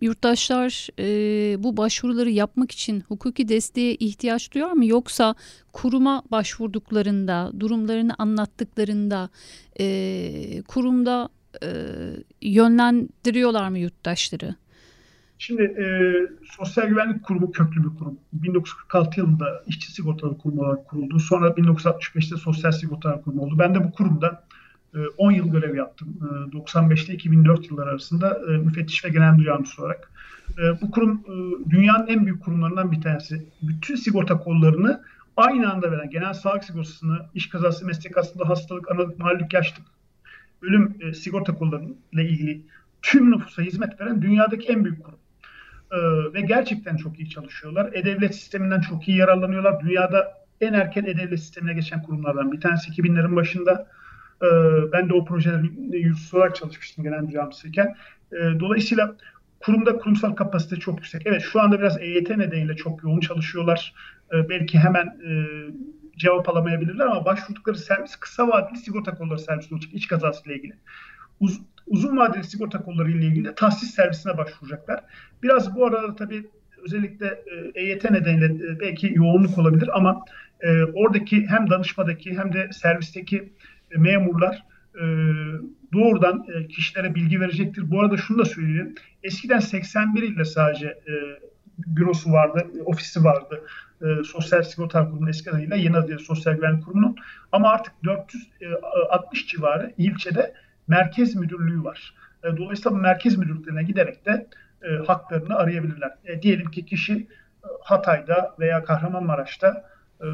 yurttaşlar 0.00 0.88
e, 0.98 1.62
bu 1.62 1.76
başvuruları 1.76 2.30
yapmak 2.30 2.70
için 2.70 3.00
hukuki 3.08 3.48
desteğe 3.48 3.94
ihtiyaç 3.94 4.54
duyar 4.54 4.72
mı? 4.72 4.86
Yoksa 4.86 5.34
kuruma 5.72 6.22
başvurduklarında, 6.30 7.52
durumlarını 7.60 8.14
anlattıklarında 8.18 9.30
e, 9.80 10.62
kurumda 10.68 11.28
e, 11.62 11.68
yönlendiriyorlar 12.42 13.68
mı 13.68 13.78
yurttaşları? 13.78 14.54
Şimdi 15.38 15.62
e, 15.62 15.84
Sosyal 16.56 16.86
Güvenlik 16.86 17.22
Kurumu 17.22 17.52
köklü 17.52 17.84
bir 17.84 17.98
kurum. 17.98 18.18
1946 18.32 19.20
yılında 19.20 19.62
İşçi 19.66 19.92
Sigortalı 19.92 20.38
Kurumu 20.38 20.62
olarak 20.62 20.88
kuruldu. 20.88 21.20
Sonra 21.20 21.48
1965'te 21.48 22.36
Sosyal 22.36 22.72
Sigortalar 22.72 23.22
Kurumu 23.22 23.42
oldu. 23.42 23.58
Ben 23.58 23.74
de 23.74 23.84
bu 23.84 23.92
kurumda 23.92 24.44
10 25.18 25.32
e, 25.32 25.36
yıl 25.36 25.48
görev 25.48 25.76
yaptım. 25.76 26.18
95 26.52 27.04
ile 27.04 27.14
2004 27.14 27.70
yılları 27.70 27.90
arasında 27.90 28.40
e, 28.48 28.56
müfettiş 28.56 29.04
ve 29.04 29.08
genel 29.08 29.32
müdür 29.32 29.78
olarak. 29.78 30.10
E, 30.58 30.80
bu 30.82 30.90
kurum 30.90 31.24
dünyanın 31.70 32.06
en 32.06 32.26
büyük 32.26 32.42
kurumlarından 32.42 32.92
bir 32.92 33.00
tanesi. 33.00 33.46
Bütün 33.62 33.96
sigorta 33.96 34.38
kollarını 34.38 35.02
aynı 35.36 35.72
anda 35.72 35.92
veren 35.92 36.10
genel 36.10 36.34
sağlık 36.34 36.64
sigortasını, 36.64 37.18
iş 37.34 37.48
kazası, 37.48 37.86
meslek 37.86 38.16
hastalığı, 38.16 38.44
hastalık, 38.44 38.90
analık, 38.90 39.18
mahallük, 39.18 39.52
yaşlık, 39.52 39.86
ölüm 40.62 41.14
sigorta 41.14 41.54
kollarıyla 41.54 42.22
ilgili 42.22 42.62
tüm 43.02 43.30
nüfusa 43.30 43.62
hizmet 43.62 44.00
veren 44.00 44.22
dünyadaki 44.22 44.68
en 44.68 44.84
büyük 44.84 45.04
kurum. 45.04 45.18
ve 46.34 46.40
gerçekten 46.40 46.96
çok 46.96 47.18
iyi 47.18 47.30
çalışıyorlar. 47.30 47.92
E-Devlet 47.92 48.34
sisteminden 48.34 48.80
çok 48.80 49.08
iyi 49.08 49.16
yararlanıyorlar. 49.16 49.80
Dünyada 49.80 50.38
en 50.60 50.72
erken 50.72 51.04
E-Devlet 51.04 51.40
sistemine 51.40 51.72
geçen 51.72 52.02
kurumlardan 52.02 52.52
bir 52.52 52.60
tanesi 52.60 52.90
2000'lerin 52.90 53.36
başında. 53.36 53.88
Ee, 54.42 54.46
ben 54.92 55.08
de 55.08 55.14
o 55.14 55.24
projelerin 55.24 55.92
yüzüsü 55.92 56.36
olarak 56.36 56.56
çalışmıştım 56.56 57.04
genel 57.04 57.20
müdür. 57.20 57.38
Ee, 58.32 58.60
dolayısıyla 58.60 59.16
kurumda 59.60 59.98
kurumsal 59.98 60.34
kapasite 60.34 60.76
çok 60.76 60.96
yüksek. 60.96 61.22
Evet 61.26 61.42
şu 61.52 61.60
anda 61.60 61.78
biraz 61.78 62.00
EYT 62.00 62.30
nedeniyle 62.30 62.76
çok 62.76 63.02
yoğun 63.02 63.20
çalışıyorlar. 63.20 63.94
Ee, 64.32 64.48
belki 64.48 64.78
hemen 64.78 65.06
e, 65.06 65.30
cevap 66.18 66.48
alamayabilirler 66.48 67.06
ama 67.06 67.24
başvurdukları 67.24 67.76
servis 67.78 68.16
kısa 68.16 68.48
vadeli 68.48 68.78
sigorta 68.78 69.14
kolları 69.14 69.38
servisi 69.38 69.74
olacak 69.74 69.94
iç 69.94 70.08
kazası 70.08 70.46
ile 70.46 70.56
ilgili. 70.56 70.74
Uz, 71.40 71.60
uzun 71.86 72.16
vadeli 72.16 72.44
sigorta 72.44 72.82
kolları 72.82 73.10
ile 73.10 73.26
ilgili 73.26 73.44
de 73.44 73.54
tahsis 73.54 73.90
servisine 73.90 74.38
başvuracaklar. 74.38 75.04
Biraz 75.42 75.76
bu 75.76 75.86
arada 75.86 76.16
tabii 76.16 76.46
özellikle 76.84 77.44
EYT 77.74 78.04
e 78.04 78.12
nedeniyle 78.12 78.46
e, 78.46 78.80
belki 78.80 79.12
yoğunluk 79.14 79.58
olabilir 79.58 79.90
ama 79.92 80.24
oradaki 80.94 81.46
hem 81.46 81.70
danışmadaki 81.70 82.38
hem 82.38 82.52
de 82.52 82.68
servisteki 82.72 83.52
memurlar 83.96 84.64
e, 84.94 85.04
doğrudan 85.92 86.46
e, 86.54 86.66
kişilere 86.66 87.14
bilgi 87.14 87.40
verecektir. 87.40 87.90
Bu 87.90 88.00
arada 88.00 88.16
şunu 88.16 88.38
da 88.38 88.44
söyleyeyim. 88.44 88.94
Eskiden 89.22 89.58
81 89.58 90.22
ile 90.22 90.44
sadece 90.44 90.86
e, 90.86 91.12
bürosu 91.86 92.32
vardı, 92.32 92.66
ofisi 92.84 93.24
vardı. 93.24 93.64
E, 94.02 94.24
Sosyal 94.24 94.62
Sigorta 94.62 95.04
Kurumu'nun 95.04 95.30
eski 95.30 95.50
adıyla 95.50 95.76
yeni 95.76 95.96
adıyla 95.96 96.18
Sosyal 96.18 96.54
Güvenlik 96.54 96.84
Kurumu'nun. 96.84 97.16
Ama 97.52 97.68
artık 97.68 97.92
460 98.04 99.46
civarı 99.46 99.92
ilçede 99.98 100.54
merkez 100.88 101.36
müdürlüğü 101.36 101.84
var. 101.84 102.14
E, 102.44 102.56
dolayısıyla 102.56 102.98
bu 102.98 103.02
merkez 103.02 103.38
müdürlüklerine 103.38 103.82
giderek 103.82 104.26
de 104.26 104.46
e, 104.82 104.88
haklarını 105.06 105.56
arayabilirler. 105.56 106.10
E, 106.24 106.42
diyelim 106.42 106.70
ki 106.70 106.86
kişi 106.86 107.14
e, 107.14 107.26
Hatay'da 107.82 108.54
veya 108.58 108.84
Kahramanmaraş'ta 108.84 109.84
e, 110.20 110.26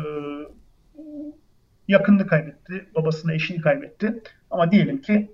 yakınını 1.88 2.26
kaybetti, 2.26 2.88
babasını, 2.94 3.32
eşini 3.32 3.60
kaybetti. 3.60 4.22
Ama 4.50 4.72
diyelim 4.72 5.00
ki 5.00 5.30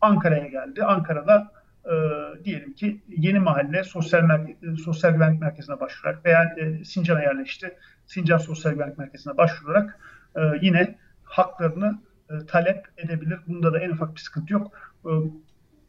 Ankara'ya 0.00 0.46
geldi. 0.46 0.84
Ankara'da 0.84 1.52
e, 1.86 1.94
diyelim 2.44 2.72
ki 2.72 3.02
yeni 3.08 3.38
mahalle 3.38 3.84
sosyal 3.84 4.22
merke- 4.22 4.76
sosyal 4.76 5.12
güvenlik 5.12 5.40
merkezine 5.40 5.80
başvurarak 5.80 6.24
veya 6.24 6.54
e, 6.58 6.84
Sincan'a 6.84 7.22
yerleşti. 7.22 7.76
Sincan 8.06 8.38
Sosyal 8.38 8.72
Güvenlik 8.72 8.98
Merkezi'ne 8.98 9.36
başvurarak 9.36 9.98
e, 10.36 10.40
yine 10.62 10.98
haklarını 11.24 11.98
e, 12.30 12.46
talep 12.46 12.86
edebilir. 12.96 13.38
Bunda 13.46 13.72
da 13.72 13.78
en 13.78 13.90
ufak 13.90 14.14
bir 14.14 14.20
sıkıntı 14.20 14.52
yok. 14.52 14.72
E, 15.06 15.10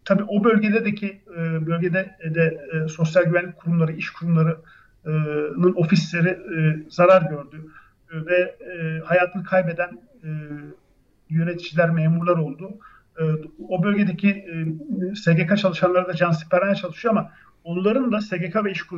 tabii 0.05 0.23
o 0.23 0.43
bölgedeki 0.43 1.21
e, 1.37 1.65
bölgede 1.67 2.17
de 2.35 2.67
e, 2.73 2.87
sosyal 2.87 3.23
güvenlik 3.23 3.57
kurumları, 3.57 3.91
iş 3.91 4.09
kurumlarının 4.09 5.73
ofisleri 5.75 6.29
e, 6.29 6.89
zarar 6.89 7.21
gördü 7.21 7.65
ve 8.13 8.55
e, 8.59 8.99
hayatını 9.05 9.43
kaybeden 9.43 10.01
e, 10.23 10.29
yöneticiler, 11.29 11.89
memurlar 11.89 12.37
oldu. 12.37 12.69
E, 13.19 13.23
o 13.69 13.83
bölgedeki 13.83 14.29
e, 14.29 15.15
SGK 15.15 15.57
çalışanları 15.57 16.07
da 16.07 16.13
cansiperane 16.13 16.75
çalışıyor 16.75 17.13
ama 17.13 17.31
onların 17.63 18.11
da 18.11 18.21
SGK 18.21 18.63
ve 18.65 18.71
iş 18.71 18.81
e, 18.81 18.97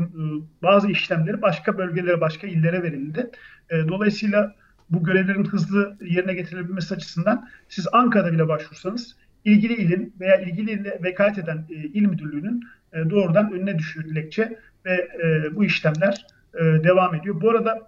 bazı 0.63 0.91
işlemleri 0.91 1.41
başka 1.41 1.77
bölgelere, 1.77 2.21
başka 2.21 2.47
illere 2.47 2.83
verildi. 2.83 3.29
E, 3.69 3.87
dolayısıyla 3.87 4.55
bu 4.89 5.03
görevlerin 5.03 5.45
hızlı 5.45 5.97
yerine 6.01 6.33
getirilebilmesi 6.33 6.95
açısından 6.95 7.47
siz 7.69 7.87
Ankara'da 7.91 8.33
bile 8.33 8.47
başvursanız 8.47 9.15
ilgili 9.45 9.73
ilin 9.73 10.13
veya 10.19 10.41
ilgili 10.41 10.71
ile 10.71 10.99
vekalet 11.03 11.37
eden 11.37 11.65
il 11.69 12.05
müdürlüğünün 12.05 12.63
doğrudan 13.09 13.51
önüne 13.51 13.77
düşüyor 13.77 14.09
dilekçe 14.09 14.59
ve 14.85 15.09
bu 15.55 15.65
işlemler 15.65 16.25
devam 16.59 17.15
ediyor. 17.15 17.41
Bu 17.41 17.49
arada 17.49 17.87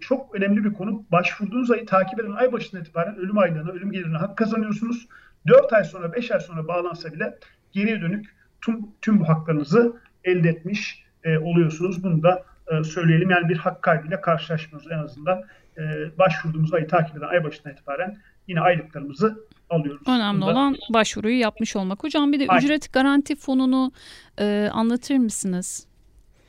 çok 0.00 0.34
önemli 0.34 0.64
bir 0.64 0.72
konu. 0.72 1.04
Başvurduğunuz 1.12 1.70
ayı 1.70 1.86
takip 1.86 2.20
eden 2.20 2.32
ay 2.32 2.52
başından 2.52 2.82
itibaren 2.82 3.16
ölüm 3.16 3.38
aylığına, 3.38 3.70
ölüm 3.70 3.92
gelirine 3.92 4.16
hak 4.16 4.36
kazanıyorsunuz. 4.36 5.08
4 5.46 5.72
ay 5.72 5.84
sonra, 5.84 6.12
5 6.12 6.30
ay 6.30 6.40
sonra 6.40 6.68
bağlansa 6.68 7.12
bile 7.12 7.38
geriye 7.72 8.00
dönük 8.00 8.26
tüm, 8.60 8.86
tüm 9.02 9.20
bu 9.20 9.28
haklarınızı 9.28 9.96
elde 10.24 10.48
etmiş 10.48 11.04
e, 11.24 11.38
oluyorsunuz. 11.38 12.02
Bunu 12.02 12.22
da 12.22 12.44
e, 12.72 12.84
söyleyelim. 12.84 13.30
Yani 13.30 13.48
bir 13.48 13.56
hak 13.56 13.82
kaybıyla 13.82 14.20
karşılaşmıyoruz 14.20 14.92
en 14.92 14.98
azından. 14.98 15.42
E, 15.78 15.82
başvurduğumuz 16.18 16.74
ayı 16.74 16.88
takip 16.88 17.16
eden 17.16 17.28
ay 17.28 17.44
başından 17.44 17.72
itibaren 17.74 18.18
yine 18.48 18.60
aylıklarımızı 18.60 19.46
alıyoruz. 19.70 20.08
Önemli 20.08 20.40
Bunda... 20.40 20.52
olan 20.52 20.76
başvuruyu 20.90 21.38
yapmış 21.38 21.76
olmak. 21.76 22.04
Hocam 22.04 22.32
bir 22.32 22.40
de 22.40 22.46
Aynen. 22.48 22.62
ücret 22.62 22.92
garanti 22.92 23.36
fonunu 23.36 23.92
e, 24.38 24.68
anlatır 24.72 25.16
mısınız? 25.16 25.86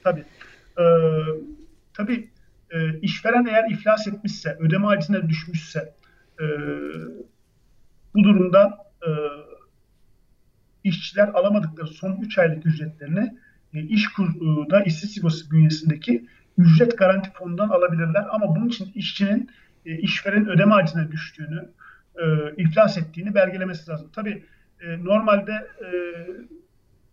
Tabii. 0.03 0.25
E, 0.79 0.83
tabii 1.93 2.29
e, 2.71 2.99
işveren 2.99 3.45
eğer 3.45 3.69
iflas 3.69 4.07
etmişse, 4.07 4.57
ödeme 4.59 4.87
acizine 4.87 5.29
düşmüşse 5.29 5.93
e, 6.39 6.45
bu 8.15 8.23
durumda 8.23 8.84
e, 9.01 9.09
işçiler 10.83 11.27
alamadıkları 11.27 11.87
son 11.87 12.21
3 12.21 12.37
aylık 12.37 12.65
ücretlerini 12.65 13.37
e, 13.73 13.79
iş 13.79 14.07
kurda 14.07 14.83
işsiz 14.83 15.13
sigortası 15.13 15.51
bünyesindeki 15.51 16.27
ücret 16.57 16.97
garanti 16.97 17.29
fonundan 17.33 17.69
alabilirler. 17.69 18.25
Ama 18.31 18.55
bunun 18.55 18.67
için 18.67 18.91
işçinin 18.95 19.49
e, 19.85 19.97
işveren 19.97 20.49
ödeme 20.49 20.73
acizine 20.73 21.11
düştüğünü, 21.11 21.69
e, 22.15 22.55
iflas 22.57 22.97
ettiğini 22.97 23.35
belgelemesi 23.35 23.91
lazım. 23.91 24.09
Tabii 24.15 24.43
e, 24.81 25.03
normalde 25.03 25.51
e, 25.51 25.87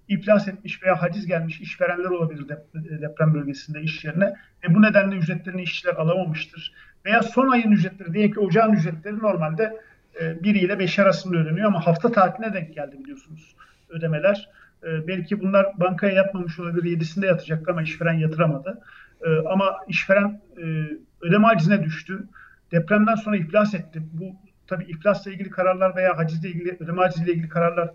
iflas 0.08 0.48
etmiş 0.48 0.82
veya 0.82 1.02
haciz 1.02 1.26
gelmiş 1.26 1.60
işverenler 1.60 2.10
olabilir 2.10 2.48
deprem 2.74 3.34
bölgesinde 3.34 3.82
iş 3.82 4.04
yerine 4.04 4.34
ve 4.64 4.74
bu 4.74 4.82
nedenle 4.82 5.16
ücretlerini 5.16 5.62
işçiler 5.62 5.94
alamamıştır. 5.94 6.74
Veya 7.04 7.22
son 7.22 7.48
ayın 7.48 7.70
ücretleri 7.70 8.14
diyelim 8.14 8.32
ki 8.32 8.40
ocağın 8.40 8.72
ücretleri 8.72 9.18
normalde 9.18 9.80
e, 10.20 10.42
1 10.42 10.54
ile 10.54 10.78
5 10.78 10.98
arasında 10.98 11.38
ödeniyor 11.38 11.66
ama 11.66 11.86
hafta 11.86 12.12
tatiline 12.12 12.54
denk 12.54 12.74
geldi 12.74 12.98
biliyorsunuz 12.98 13.56
ödemeler. 13.88 14.48
E, 14.82 15.06
belki 15.06 15.40
bunlar 15.40 15.80
bankaya 15.80 16.12
yatmamış 16.12 16.58
olabilir 16.58 16.98
7'sinde 16.98 17.26
yatacaktı 17.26 17.70
ama 17.70 17.82
işveren 17.82 18.12
yatıramadı. 18.12 18.80
E, 19.26 19.28
ama 19.48 19.76
işveren 19.88 20.40
e, 20.58 20.64
ödeme 21.20 21.46
acizine 21.46 21.84
düştü. 21.84 22.28
Depremden 22.72 23.14
sonra 23.14 23.36
iflas 23.36 23.74
etti. 23.74 24.02
Bu 24.12 24.24
tabii 24.66 24.84
iflasla 24.84 25.30
ilgili 25.30 25.50
kararlar 25.50 25.96
veya 25.96 26.18
hacizle 26.18 26.48
ilgili, 26.48 26.76
ödeme 26.80 27.02
acizle 27.02 27.32
ilgili 27.32 27.48
kararlar 27.48 27.90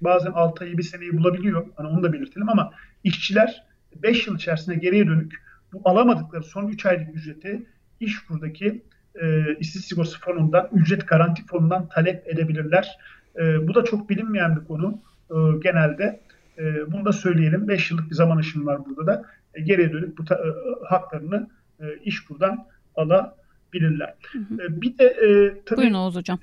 bazen 0.00 0.32
6 0.32 0.64
ayı 0.64 0.78
bir 0.78 0.82
seneyi 0.82 1.18
bulabiliyor. 1.18 1.66
Hani 1.76 1.88
onu 1.88 2.02
da 2.02 2.12
belirtelim 2.12 2.48
ama 2.48 2.72
işçiler 3.04 3.64
5 4.02 4.26
yıl 4.26 4.36
içerisinde 4.36 4.74
geriye 4.74 5.06
dönük 5.06 5.42
bu 5.72 5.80
alamadıkları 5.84 6.42
son 6.42 6.68
3 6.68 6.86
aylık 6.86 7.14
ücreti 7.14 7.66
İşkur'daki 8.00 8.82
e, 9.22 9.56
işsiz 9.60 9.84
sigortası 9.84 10.20
fonundan, 10.20 10.68
ücret 10.72 11.08
garanti 11.08 11.46
fonundan 11.46 11.88
talep 11.88 12.28
edebilirler. 12.28 12.98
E, 13.36 13.68
bu 13.68 13.74
da 13.74 13.84
çok 13.84 14.10
bilinmeyen 14.10 14.56
bir 14.60 14.64
konu 14.66 14.98
e, 15.30 15.34
genelde. 15.62 16.20
E, 16.58 16.92
bunu 16.92 17.04
da 17.04 17.12
söyleyelim. 17.12 17.68
5 17.68 17.90
yıllık 17.90 18.10
bir 18.10 18.14
zaman 18.14 18.36
aşımı 18.36 18.66
var 18.66 18.80
burada 18.86 19.06
da. 19.06 19.24
E, 19.54 19.62
geriye 19.62 19.92
dönüp 19.92 20.18
bu 20.18 20.24
ta, 20.24 20.34
e, 20.34 20.48
haklarını 20.88 21.48
e, 21.80 21.84
İşkur'dan 22.04 22.66
alabilirler. 22.96 24.14
Hı 24.32 24.38
hı. 24.38 24.62
E, 24.62 24.80
bir 24.80 24.98
de 24.98 25.04
e, 25.04 25.60
tabii... 25.66 25.80
Buyurun 25.80 25.94
Oğuz 25.94 26.16
Hocam. 26.16 26.38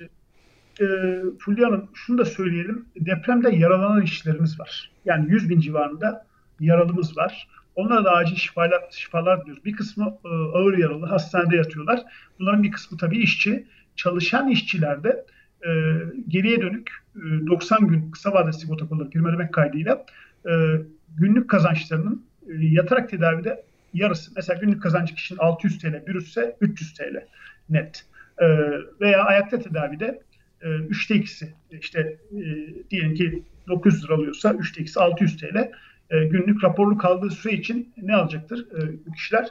E, 0.80 0.86
Fulya 1.38 1.68
Hanım 1.68 1.88
şunu 1.94 2.18
da 2.18 2.24
söyleyelim. 2.24 2.86
Depremde 2.96 3.56
yaralanan 3.56 4.02
işçilerimiz 4.02 4.60
var. 4.60 4.90
Yani 5.04 5.32
100 5.32 5.48
bin 5.48 5.60
civarında 5.60 6.26
yaralımız 6.60 7.16
var. 7.16 7.48
Onlara 7.76 8.04
da 8.04 8.12
acil 8.12 8.36
şifalar, 8.36 8.82
şifalar 8.90 9.46
diyoruz. 9.46 9.64
Bir 9.64 9.72
kısmı 9.72 10.18
e, 10.24 10.28
ağır 10.28 10.78
yaralı, 10.78 11.06
hastanede 11.06 11.56
yatıyorlar. 11.56 12.02
Bunların 12.38 12.62
bir 12.62 12.70
kısmı 12.70 12.98
tabii 12.98 13.18
işçi. 13.18 13.66
Çalışan 13.96 14.48
işçilerde 14.48 15.24
e, 15.66 15.70
geriye 16.28 16.60
dönük 16.60 16.90
e, 17.16 17.46
90 17.46 17.88
gün 17.88 18.10
kısa 18.10 18.32
vadeli 18.32 18.52
sigorta 18.52 18.88
kolları 18.88 19.10
prim 19.10 19.26
ödemek 19.26 19.52
kaydıyla 19.52 20.06
e, 20.46 20.52
günlük 21.18 21.50
kazançlarının 21.50 22.24
e, 22.48 22.52
yatarak 22.60 23.10
tedavide 23.10 23.64
yarısı. 23.94 24.32
Mesela 24.36 24.60
günlük 24.60 24.82
kazancı 24.82 25.14
kişinin 25.14 25.38
600 25.38 25.78
TL, 25.78 26.06
bürütse 26.06 26.56
300 26.60 26.94
TL 26.94 27.24
net. 27.68 28.04
E, 28.38 28.46
veya 29.00 29.24
ayakta 29.24 29.58
tedavide 29.58 30.22
e, 30.62 30.66
3'te 30.66 31.14
2'si 31.14 31.48
işte 31.70 32.18
e, 32.32 32.44
diyelim 32.90 33.14
ki 33.14 33.42
900 33.68 34.04
lira 34.04 34.14
alıyorsa 34.14 34.50
3'te 34.50 34.82
2'si 34.82 35.00
600 35.00 35.36
TL 35.36 35.70
e, 36.10 36.24
günlük 36.24 36.64
raporlu 36.64 36.98
kaldığı 36.98 37.30
süre 37.30 37.52
için 37.52 37.92
ne 38.02 38.14
alacaktır? 38.14 38.58
E, 38.58 39.12
kişiler 39.12 39.48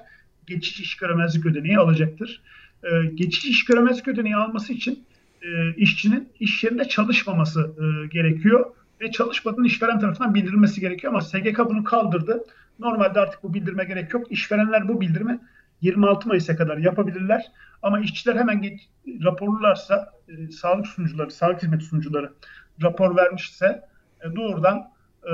geçici 0.48 0.84
iş 0.84 0.96
göremezlik 0.96 1.46
ödeneği 1.46 1.78
alacaktır. 1.78 2.42
E, 2.84 3.06
geçici 3.06 3.50
iş 3.50 3.66
göremezlik 3.66 4.08
ödeneği 4.08 4.36
alması 4.36 4.74
için 4.74 5.04
e, 5.42 5.76
işçinin 5.76 6.30
iş 6.40 6.64
yerinde 6.64 6.88
çalışmaması 6.88 7.74
gerekiyor 8.12 8.66
ve 9.02 9.12
çalışmadığını 9.12 9.68
işveren 9.68 10.00
tarafından 10.00 10.36
bildirilmesi 10.36 10.82
gerekiyor 10.82 11.14
ama 11.14 11.22
SGK 11.22 11.60
bunu 11.70 11.84
kaldırdı. 11.84 12.44
Normalde 12.80 13.20
artık 13.20 13.44
bu 13.44 13.54
bildirme 13.54 13.84
gerek 13.84 14.14
yok. 14.14 14.32
İşverenler 14.32 14.88
bu 14.88 15.02
bildirimi 15.02 15.40
26 15.82 16.28
Mayıs'a 16.28 16.56
kadar 16.56 16.78
yapabilirler. 16.78 17.52
Ama 17.82 18.00
işçiler 18.00 18.36
hemen 18.36 18.62
geç, 18.62 18.82
raporlularsa 19.24 20.12
e, 20.28 20.52
sağlık 20.52 20.88
sunucuları, 20.88 21.32
sağlık 21.32 21.64
hizmet 21.64 21.84
sunucuları 21.84 22.34
rapor 22.82 23.16
vermişse 23.16 23.82
e, 24.22 24.36
doğrudan 24.36 24.93
e, 25.26 25.34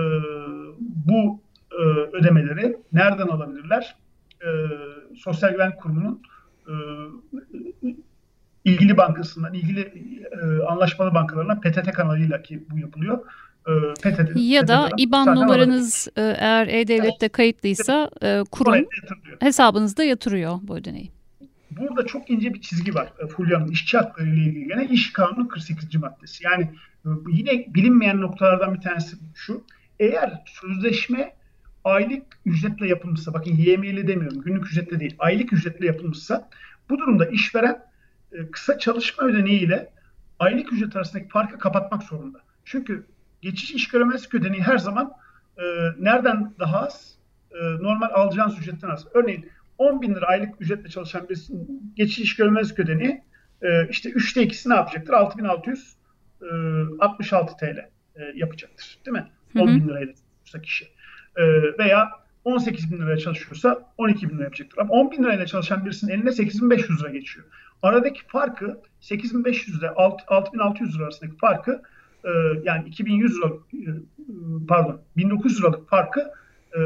bu 0.79 1.41
e, 1.71 1.83
ödemeleri 2.17 2.77
nereden 2.93 3.27
alabilirler? 3.27 3.95
E, 4.41 4.47
Sosyal 5.15 5.51
Güvenlik 5.51 5.77
Kurumu'nun 5.77 6.21
e, 6.67 6.73
ilgili 8.65 8.97
bankasından, 8.97 9.53
ilgili 9.53 9.81
e, 10.31 10.63
anlaşmalı 10.63 11.13
bankalarına 11.13 11.59
PTT 11.59 11.91
kanalıyla 11.91 12.41
ki 12.41 12.63
bu 12.71 12.79
yapılıyor. 12.79 13.19
E, 13.67 13.93
PTT, 13.93 14.31
ya 14.35 14.67
da 14.67 14.89
IBAN 14.97 15.35
numaranız 15.35 16.07
e, 16.15 16.21
eğer 16.21 16.67
E-Devlet'te 16.67 17.29
kayıtlıysa 17.29 18.09
e, 18.21 18.43
kurum 18.51 18.85
hesabınızda 19.39 20.03
yatırıyor 20.03 20.59
bu 20.61 20.77
ödeneği. 20.77 21.11
Burada 21.71 22.05
çok 22.05 22.29
ince 22.29 22.53
bir 22.53 22.61
çizgi 22.61 22.95
var 22.95 23.13
e, 23.23 23.27
Fulya'nın 23.27 23.67
işçi 23.67 23.97
hakları 23.97 24.29
ile 24.29 24.41
ilgili. 24.41 24.67
Gene 24.67 24.85
iş 24.85 25.13
kanunu 25.13 25.47
48. 25.47 25.95
maddesi. 25.95 26.43
Yani 26.43 26.71
e, 27.05 27.09
yine 27.27 27.73
bilinmeyen 27.73 28.21
noktalardan 28.21 28.73
bir 28.73 28.81
tanesi 28.81 29.15
şu. 29.35 29.63
Eğer 29.99 30.43
sözleşme 30.45 31.33
aylık 31.83 32.23
ücretle 32.45 32.87
yapılmışsa, 32.87 33.33
bakın 33.33 33.51
YM'li 33.51 34.07
demiyorum, 34.07 34.41
günlük 34.41 34.65
ücretle 34.65 34.99
değil, 34.99 35.15
aylık 35.19 35.53
ücretle 35.53 35.85
yapılmışsa 35.85 36.49
bu 36.89 36.97
durumda 36.97 37.25
işveren 37.25 37.85
e, 38.31 38.51
kısa 38.51 38.77
çalışma 38.77 39.23
ödeneği 39.23 39.59
ile 39.59 39.89
aylık 40.39 40.73
ücret 40.73 40.95
arasındaki 40.95 41.29
farkı 41.29 41.59
kapatmak 41.59 42.03
zorunda. 42.03 42.39
Çünkü 42.65 43.05
geçici 43.41 43.73
iş 43.73 43.87
göremezlik 43.87 44.33
ödeneği 44.33 44.63
her 44.63 44.77
zaman 44.77 45.13
e, 45.57 45.63
nereden 45.99 46.53
daha 46.59 46.79
az? 46.79 47.15
E, 47.51 47.57
normal 47.63 48.09
alacağınız 48.13 48.59
ücretten 48.59 48.89
az. 48.89 49.07
Örneğin 49.13 49.49
10 49.77 50.01
bin 50.01 50.15
lira 50.15 50.25
aylık 50.25 50.61
ücretle 50.61 50.89
çalışan 50.89 51.29
bir 51.29 51.47
geçici 51.95 52.23
iş 52.23 52.35
göremezlik 52.35 52.79
ödeneği 52.79 53.23
e, 53.61 53.87
işte 53.89 54.09
3'te 54.09 54.43
2'si 54.43 54.69
ne 54.69 54.75
yapacaktır? 54.75 55.13
6666 55.13 57.57
TL 57.57 57.89
e, 58.15 58.23
yapacaktır. 58.35 58.99
Değil 59.05 59.17
mi? 59.17 59.27
10 59.55 59.67
bin 59.67 59.87
lirayla 59.87 60.13
çalışıyorsa 60.13 60.61
kişi. 60.61 60.85
E, 61.35 61.43
veya 61.79 62.11
18 62.43 62.91
bin 62.91 62.97
liraya 62.97 63.17
çalışıyorsa 63.17 63.91
12 63.97 64.29
bin 64.29 64.35
lira 64.35 64.43
yapacaktır. 64.43 64.77
Ama 64.77 64.93
10 64.93 65.11
bin 65.11 65.23
lirayla 65.23 65.45
çalışan 65.45 65.85
birisinin 65.85 66.11
eline 66.11 66.31
8500 66.31 67.01
lira 67.01 67.09
geçiyor. 67.09 67.45
Aradaki 67.81 68.27
farkı 68.27 68.81
8500 68.99 69.79
ile 69.79 69.89
6600 69.89 70.95
lira 70.95 71.03
arasındaki 71.03 71.37
farkı 71.37 71.81
e, 72.23 72.29
yani 72.63 72.87
2100 72.89 73.37
lira 73.37 73.47
e, 73.73 73.91
pardon 74.67 75.01
1900 75.17 75.59
liralık 75.59 75.89
farkı 75.89 76.31
e, 76.77 76.79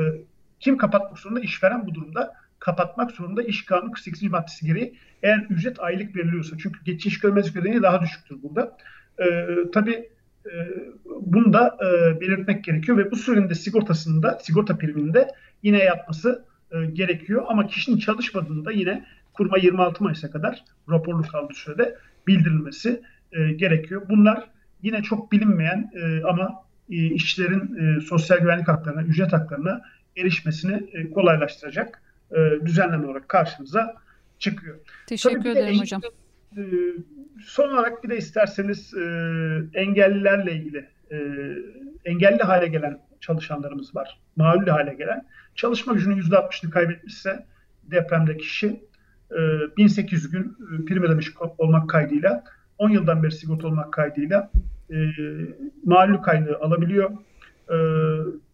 kim 0.59 0.77
kapatmak 0.77 1.19
zorunda? 1.19 1.39
İşveren 1.39 1.87
bu 1.87 1.95
durumda 1.95 2.33
kapatmak 2.59 3.11
zorunda 3.11 3.43
iş 3.43 3.65
kanunu 3.65 3.91
48. 3.91 4.23
maddesi 4.23 4.65
gereği 4.65 4.95
eğer 5.23 5.45
ücret 5.49 5.79
aylık 5.79 6.15
veriliyorsa. 6.15 6.57
Çünkü 6.57 6.83
geçiş 6.83 7.19
görmezlik 7.19 7.55
ödeneği 7.55 7.81
daha 7.81 8.01
düşüktür 8.01 8.37
burada. 8.43 8.77
E, 9.17 9.47
tabii 9.73 10.09
bunu 11.21 11.53
da 11.53 11.77
e, 11.81 12.21
belirtmek 12.21 12.63
gerekiyor 12.63 12.97
ve 12.97 13.11
bu 13.11 13.15
sürenin 13.15 13.49
de 13.49 13.55
sigortasında, 13.55 14.39
sigorta 14.41 14.77
priminde 14.77 15.27
yine 15.63 15.77
yapması 15.77 16.45
e, 16.71 16.85
gerekiyor. 16.85 17.43
Ama 17.47 17.67
kişinin 17.67 17.97
çalışmadığında 17.97 18.71
yine 18.71 19.05
kurma 19.33 19.57
26 19.57 20.03
Mayıs'a 20.03 20.31
kadar 20.31 20.63
raporlu 20.89 21.21
kaldığı 21.21 21.53
sürede 21.53 21.97
bildirilmesi 22.27 23.01
e, 23.31 23.51
gerekiyor. 23.51 24.01
Bunlar 24.09 24.49
yine 24.81 25.03
çok 25.03 25.31
bilinmeyen 25.31 25.91
e, 25.93 26.23
ama 26.23 26.63
e, 26.89 26.95
işçilerin 26.95 27.75
e, 27.75 28.01
sosyal 28.01 28.37
güvenlik 28.37 28.67
haklarına, 28.67 29.03
ücret 29.03 29.33
haklarına 29.33 29.81
erişmesini 30.17 30.89
e, 30.93 31.09
kolaylaştıracak 31.09 32.01
e, 32.31 32.65
düzenleme 32.65 33.07
olarak 33.07 33.29
karşımıza 33.29 33.95
çıkıyor. 34.39 34.79
Teşekkür 35.07 35.49
ederim 35.49 35.79
hocam. 35.79 36.01
E, 36.57 36.61
son 37.41 37.73
olarak 37.73 38.03
bir 38.03 38.09
de 38.09 38.17
isterseniz 38.17 38.93
e, 38.93 38.99
engellilerle 39.73 40.53
ilgili 40.53 40.87
e, 41.11 41.17
engelli 42.05 42.43
hale 42.43 42.67
gelen 42.67 42.99
çalışanlarımız 43.19 43.95
var. 43.95 44.19
Mağlullü 44.35 44.71
hale 44.71 44.93
gelen. 44.93 45.25
Çalışma 45.55 45.93
gücünün 45.93 46.21
%60'ını 46.21 46.69
kaybetmişse 46.69 47.45
depremde 47.83 48.37
kişi 48.37 48.83
e, 49.31 49.37
1800 49.77 50.31
gün 50.31 50.43
e, 50.43 50.85
prim 50.85 51.03
ödemiş 51.03 51.31
olmak 51.57 51.89
kaydıyla 51.89 52.43
10 52.77 52.89
yıldan 52.89 53.23
beri 53.23 53.31
sigorta 53.31 53.67
olmak 53.67 53.93
kaydıyla 53.93 54.51
e, 54.89 54.95
mağlullü 55.83 56.21
kaynağı 56.21 56.57
alabiliyor. 56.61 57.11
E, 57.69 57.75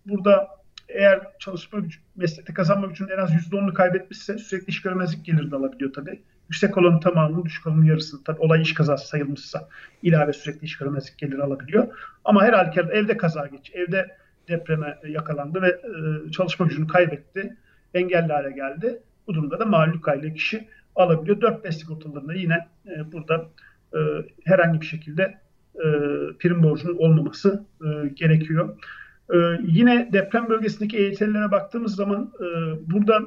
burada 0.06 0.48
eğer 0.90 1.20
çalışma 1.40 1.80
gücü, 1.80 2.00
meslekte 2.16 2.54
kazanma 2.54 2.88
gücünün 2.88 3.10
en 3.10 3.18
az 3.18 3.32
%10'unu 3.32 3.74
kaybetmişse 3.74 4.38
sürekli 4.38 4.70
iş 4.70 4.82
görmezlik 4.82 5.26
geliri 5.26 5.52
de 5.52 5.56
alabiliyor 5.56 5.94
tabii. 5.94 6.22
Yüksek 6.50 6.78
olanın 6.78 7.00
tamamının, 7.00 7.46
düşük 7.46 7.68
olanın 7.68 7.84
yarısı. 7.86 8.24
Tabii 8.24 8.40
olay 8.40 8.62
iş 8.62 8.74
kazası 8.74 9.08
sayılmışsa 9.08 9.70
ilave 10.04 10.34
sürekli 10.34 10.66
iş 10.66 10.78
görmezlik 10.78 11.18
geliri 11.18 11.44
alabiliyor. 11.44 11.88
Ama 12.26 12.44
her 12.44 12.54
halükarda 12.54 12.94
evde 12.94 13.18
kaza 13.18 13.48
geç, 13.48 13.72
evde 13.74 14.18
depreme 14.48 14.98
yakalandı 15.08 15.62
ve 15.62 15.68
e, 15.68 16.32
çalışma 16.32 16.66
gücünü 16.66 16.88
kaybetti. 16.88 17.58
Engelli 17.94 18.34
hale 18.34 18.52
geldi. 18.52 19.02
Bu 19.28 19.34
durumda 19.34 19.60
da 19.60 19.66
mağlup 19.66 20.04
kaylı 20.04 20.34
kişi 20.34 20.68
alabiliyor. 20.96 21.38
4-5 21.42 21.72
sigortalarında 21.72 22.34
yine 22.34 22.68
e, 22.86 23.12
burada 23.12 23.46
e, 23.94 24.00
herhangi 24.46 24.82
bir 24.82 24.86
şekilde 24.86 25.38
e, 25.76 25.88
prim 26.40 26.64
borcunun 26.64 26.98
olmaması 26.98 27.66
e, 27.82 28.08
gerekiyor. 28.08 28.78
E, 29.34 29.38
yine 29.68 30.10
deprem 30.14 30.50
bölgesindeki 30.50 30.98
EYT'lilere 30.98 31.52
baktığımız 31.52 31.96
zaman 31.96 32.34
e, 32.40 32.46
burada 32.92 33.20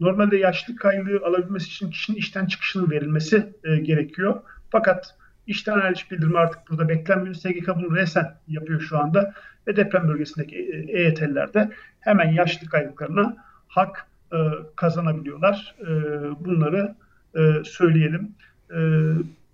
Normalde 0.00 0.36
yaşlı 0.36 0.76
kaylığı 0.76 1.20
alabilmesi 1.26 1.66
için 1.66 1.90
kişinin 1.90 2.16
işten 2.16 2.46
çıkışının 2.46 2.90
verilmesi 2.90 3.52
e, 3.64 3.76
gerekiyor. 3.76 4.40
Fakat 4.70 5.14
işten 5.46 5.78
ayrılış 5.78 6.10
bildirimi 6.10 6.38
artık 6.38 6.70
burada 6.70 6.88
beklenmiyor. 6.88 7.34
SGK 7.34 7.68
bunu 7.76 7.96
resen 7.96 8.34
yapıyor 8.48 8.80
şu 8.80 8.98
anda 8.98 9.34
ve 9.66 9.76
deprem 9.76 10.08
bölgesindeki 10.08 10.56
EYT'lilerde 10.88 11.70
hemen 12.00 12.32
yaşlı 12.32 12.68
kaylıklarına 12.68 13.36
hak 13.68 14.06
e, 14.32 14.36
kazanabiliyorlar. 14.76 15.74
E, 15.80 15.86
bunları 16.44 16.94
e, 17.34 17.64
söyleyelim. 17.64 18.34
E, 18.74 18.78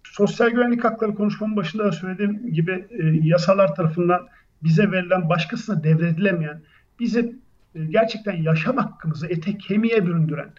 sosyal 0.05 0.51
güvenlik 0.51 0.85
hakları 0.85 1.15
konuşmamın 1.15 1.57
başında 1.57 1.85
da 1.85 1.93
söylediğim 1.93 2.53
gibi 2.53 2.87
e, 2.91 3.07
yasalar 3.07 3.75
tarafından 3.75 4.29
bize 4.63 4.93
verilen 4.93 5.29
başkasına 5.29 5.85
devredilemeyen, 5.85 6.61
bize 7.01 7.21
e, 7.21 7.35
gerçekten 7.85 8.37
yaşam 8.43 8.77
hakkımızı 8.77 9.27
ete 9.27 9.59
kemiğe 9.59 10.07
büründüren 10.07 10.51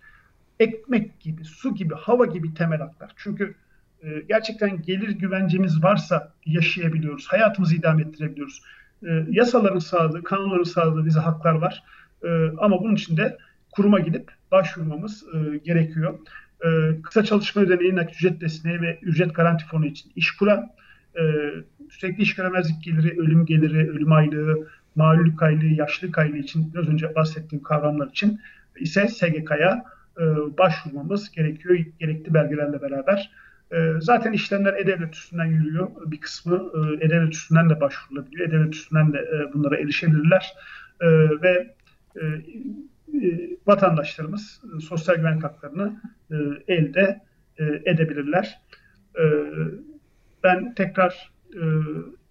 ekmek 0.59 1.19
gibi, 1.19 1.45
su 1.45 1.75
gibi, 1.75 1.93
hava 1.93 2.25
gibi 2.25 2.53
temel 2.53 2.79
haklar. 2.79 3.11
Çünkü 3.15 3.55
e, 4.03 4.19
gerçekten 4.29 4.81
gelir 4.81 5.09
güvencemiz 5.09 5.83
varsa 5.83 6.33
yaşayabiliyoruz, 6.45 7.27
hayatımızı 7.27 7.75
idame 7.75 8.01
ettirebiliyoruz. 8.01 8.61
E, 9.03 9.25
yasaların 9.29 9.79
sağladığı, 9.79 10.23
kanunların 10.23 10.63
sağladığı 10.63 11.05
bize 11.05 11.19
haklar 11.19 11.53
var. 11.53 11.83
ama 12.57 12.81
bunun 12.81 12.95
için 12.95 13.17
de 13.17 13.37
kuruma 13.71 13.99
gidip 13.99 14.31
başvurmamız 14.51 15.25
gerekiyor. 15.63 16.19
e, 16.65 17.01
kısa 17.01 17.23
çalışma 17.23 17.61
ödeneği, 17.61 17.95
nakit 17.95 18.15
ücret 18.15 18.41
desteği 18.41 18.81
ve 18.81 18.99
ücret 19.01 19.35
garanti 19.35 19.65
fonu 19.65 19.85
için 19.85 20.11
iş 20.15 20.31
kura, 20.31 20.75
e, 21.19 21.23
sürekli 21.89 22.21
iş 22.21 22.35
göremezlik 22.35 22.83
geliri, 22.83 23.21
ölüm 23.21 23.45
geliri, 23.45 23.89
ölüm 23.91 24.11
aylığı, 24.11 24.67
mağlullük 24.97 25.43
aylığı, 25.43 25.65
yaşlılık 25.65 26.17
aylığı 26.17 26.37
için 26.37 26.73
biraz 26.73 26.87
önce 26.87 27.15
bahsettiğim 27.15 27.63
kavramlar 27.63 28.07
için 28.07 28.39
ise 28.79 29.07
SGK'ya 29.07 29.83
e, 30.19 30.23
başvurmamız 30.57 31.31
gerekiyor 31.31 31.75
gerekli 31.99 32.33
belgelerle 32.33 32.81
beraber. 32.81 33.31
E, 33.71 33.91
zaten 33.99 34.33
işlemler 34.33 34.73
E-Devlet 34.73 35.15
üstünden 35.15 35.45
yürüyor. 35.45 35.89
Bir 36.05 36.21
kısmı 36.21 36.55
e, 36.55 37.05
E-Devlet 37.05 37.33
üstünden 37.33 37.69
de 37.69 37.81
başvurulabiliyor. 37.81 38.49
E-Devlet 38.49 38.73
üstünden 38.73 39.13
de 39.13 39.17
e, 39.17 39.53
bunlara 39.53 39.77
erişebilirler. 39.77 40.53
E, 41.01 41.07
ve 41.41 41.75
e, 42.15 42.25
e, 43.17 43.57
vatandaşlarımız 43.67 44.61
e, 44.77 44.79
sosyal 44.79 45.15
güvenlik 45.15 45.43
haklarını 45.43 46.01
e, 46.31 46.35
elde 46.73 47.21
e, 47.57 47.65
edebilirler. 47.85 48.61
E, 49.19 49.23
ben 50.43 50.73
tekrar 50.73 51.31
e, 51.61 51.65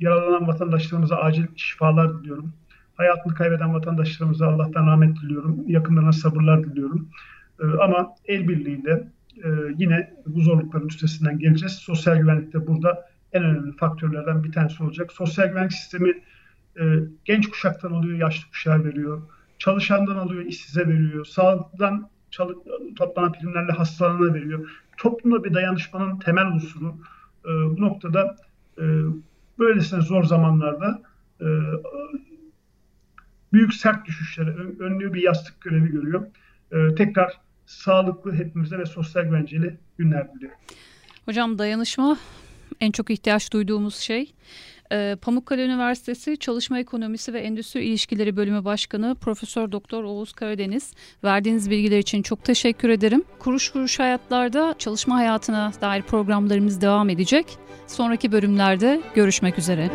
yaralanan 0.00 0.46
vatandaşlarımıza 0.46 1.16
acil 1.16 1.46
şifalar 1.56 2.18
diliyorum. 2.18 2.52
Hayatını 2.96 3.34
kaybeden 3.34 3.74
vatandaşlarımıza 3.74 4.46
Allah'tan 4.46 4.86
rahmet 4.86 5.16
diliyorum. 5.22 5.64
Yakınlarına 5.66 6.12
sabırlar 6.12 6.64
diliyorum. 6.64 7.08
E, 7.60 7.64
ama 7.64 8.14
el 8.24 8.48
birliğiyle 8.48 9.08
e, 9.44 9.48
yine 9.76 10.14
bu 10.26 10.40
zorlukların 10.40 10.88
üstesinden 10.88 11.38
geleceğiz. 11.38 11.72
Sosyal 11.72 12.16
güvenlik 12.16 12.52
de 12.52 12.66
burada 12.66 13.08
en 13.32 13.44
önemli 13.44 13.72
faktörlerden 13.72 14.44
bir 14.44 14.52
tanesi 14.52 14.82
olacak. 14.82 15.12
Sosyal 15.12 15.48
güvenlik 15.48 15.72
sistemi 15.72 16.22
e, 16.80 16.84
genç 17.24 17.48
kuşaktan 17.50 17.92
alıyor, 17.92 18.18
yaşlı 18.18 18.50
kuşağa 18.50 18.84
veriyor. 18.84 19.22
Çalışandan 19.58 20.16
alıyor, 20.16 20.44
işsize 20.44 20.88
veriyor. 20.88 21.24
Sağlıktan 21.24 22.08
toplanan 22.96 23.32
primlerle 23.32 23.72
hastalığına 23.72 24.34
veriyor. 24.34 24.70
Toplumda 24.96 25.44
bir 25.44 25.54
dayanışmanın 25.54 26.18
temel 26.18 26.46
unsuru. 26.46 26.94
E, 27.44 27.48
bu 27.48 27.80
noktada 27.80 28.36
e, 28.78 28.84
böylesine 29.58 30.00
zor 30.00 30.24
zamanlarda 30.24 31.02
e, 31.40 31.46
büyük 33.52 33.74
sert 33.74 34.06
düşüşlere 34.06 34.50
önlüyor 34.80 35.14
bir 35.14 35.22
yastık 35.22 35.60
görevi 35.60 35.90
görüyor. 35.90 36.26
E, 36.72 36.94
tekrar 36.94 37.40
sağlıklı 37.66 38.32
hepimize 38.34 38.78
ve 38.78 38.86
sosyal 38.86 39.24
güvenceli 39.24 39.78
günler 39.98 40.34
diliyorum. 40.34 40.58
Hocam 41.24 41.58
dayanışma 41.58 42.16
en 42.80 42.92
çok 42.92 43.10
ihtiyaç 43.10 43.52
duyduğumuz 43.52 43.96
şey. 43.96 44.34
Ee, 44.92 45.16
Pamukkale 45.22 45.64
Üniversitesi 45.64 46.36
Çalışma 46.36 46.78
Ekonomisi 46.78 47.32
ve 47.32 47.40
Endüstri 47.40 47.84
İlişkileri 47.84 48.36
Bölümü 48.36 48.64
Başkanı 48.64 49.14
Profesör 49.14 49.72
Doktor 49.72 50.04
Oğuz 50.04 50.32
Karadeniz 50.32 50.92
verdiğiniz 51.24 51.70
bilgiler 51.70 51.98
için 51.98 52.22
çok 52.22 52.44
teşekkür 52.44 52.88
ederim. 52.88 53.24
Kuruş 53.38 53.70
kuruş 53.70 53.98
hayatlarda 53.98 54.74
çalışma 54.78 55.16
hayatına 55.16 55.72
dair 55.80 56.02
programlarımız 56.02 56.80
devam 56.80 57.10
edecek. 57.10 57.46
Sonraki 57.86 58.32
bölümlerde 58.32 59.00
görüşmek 59.14 59.58
üzere. 59.58 59.90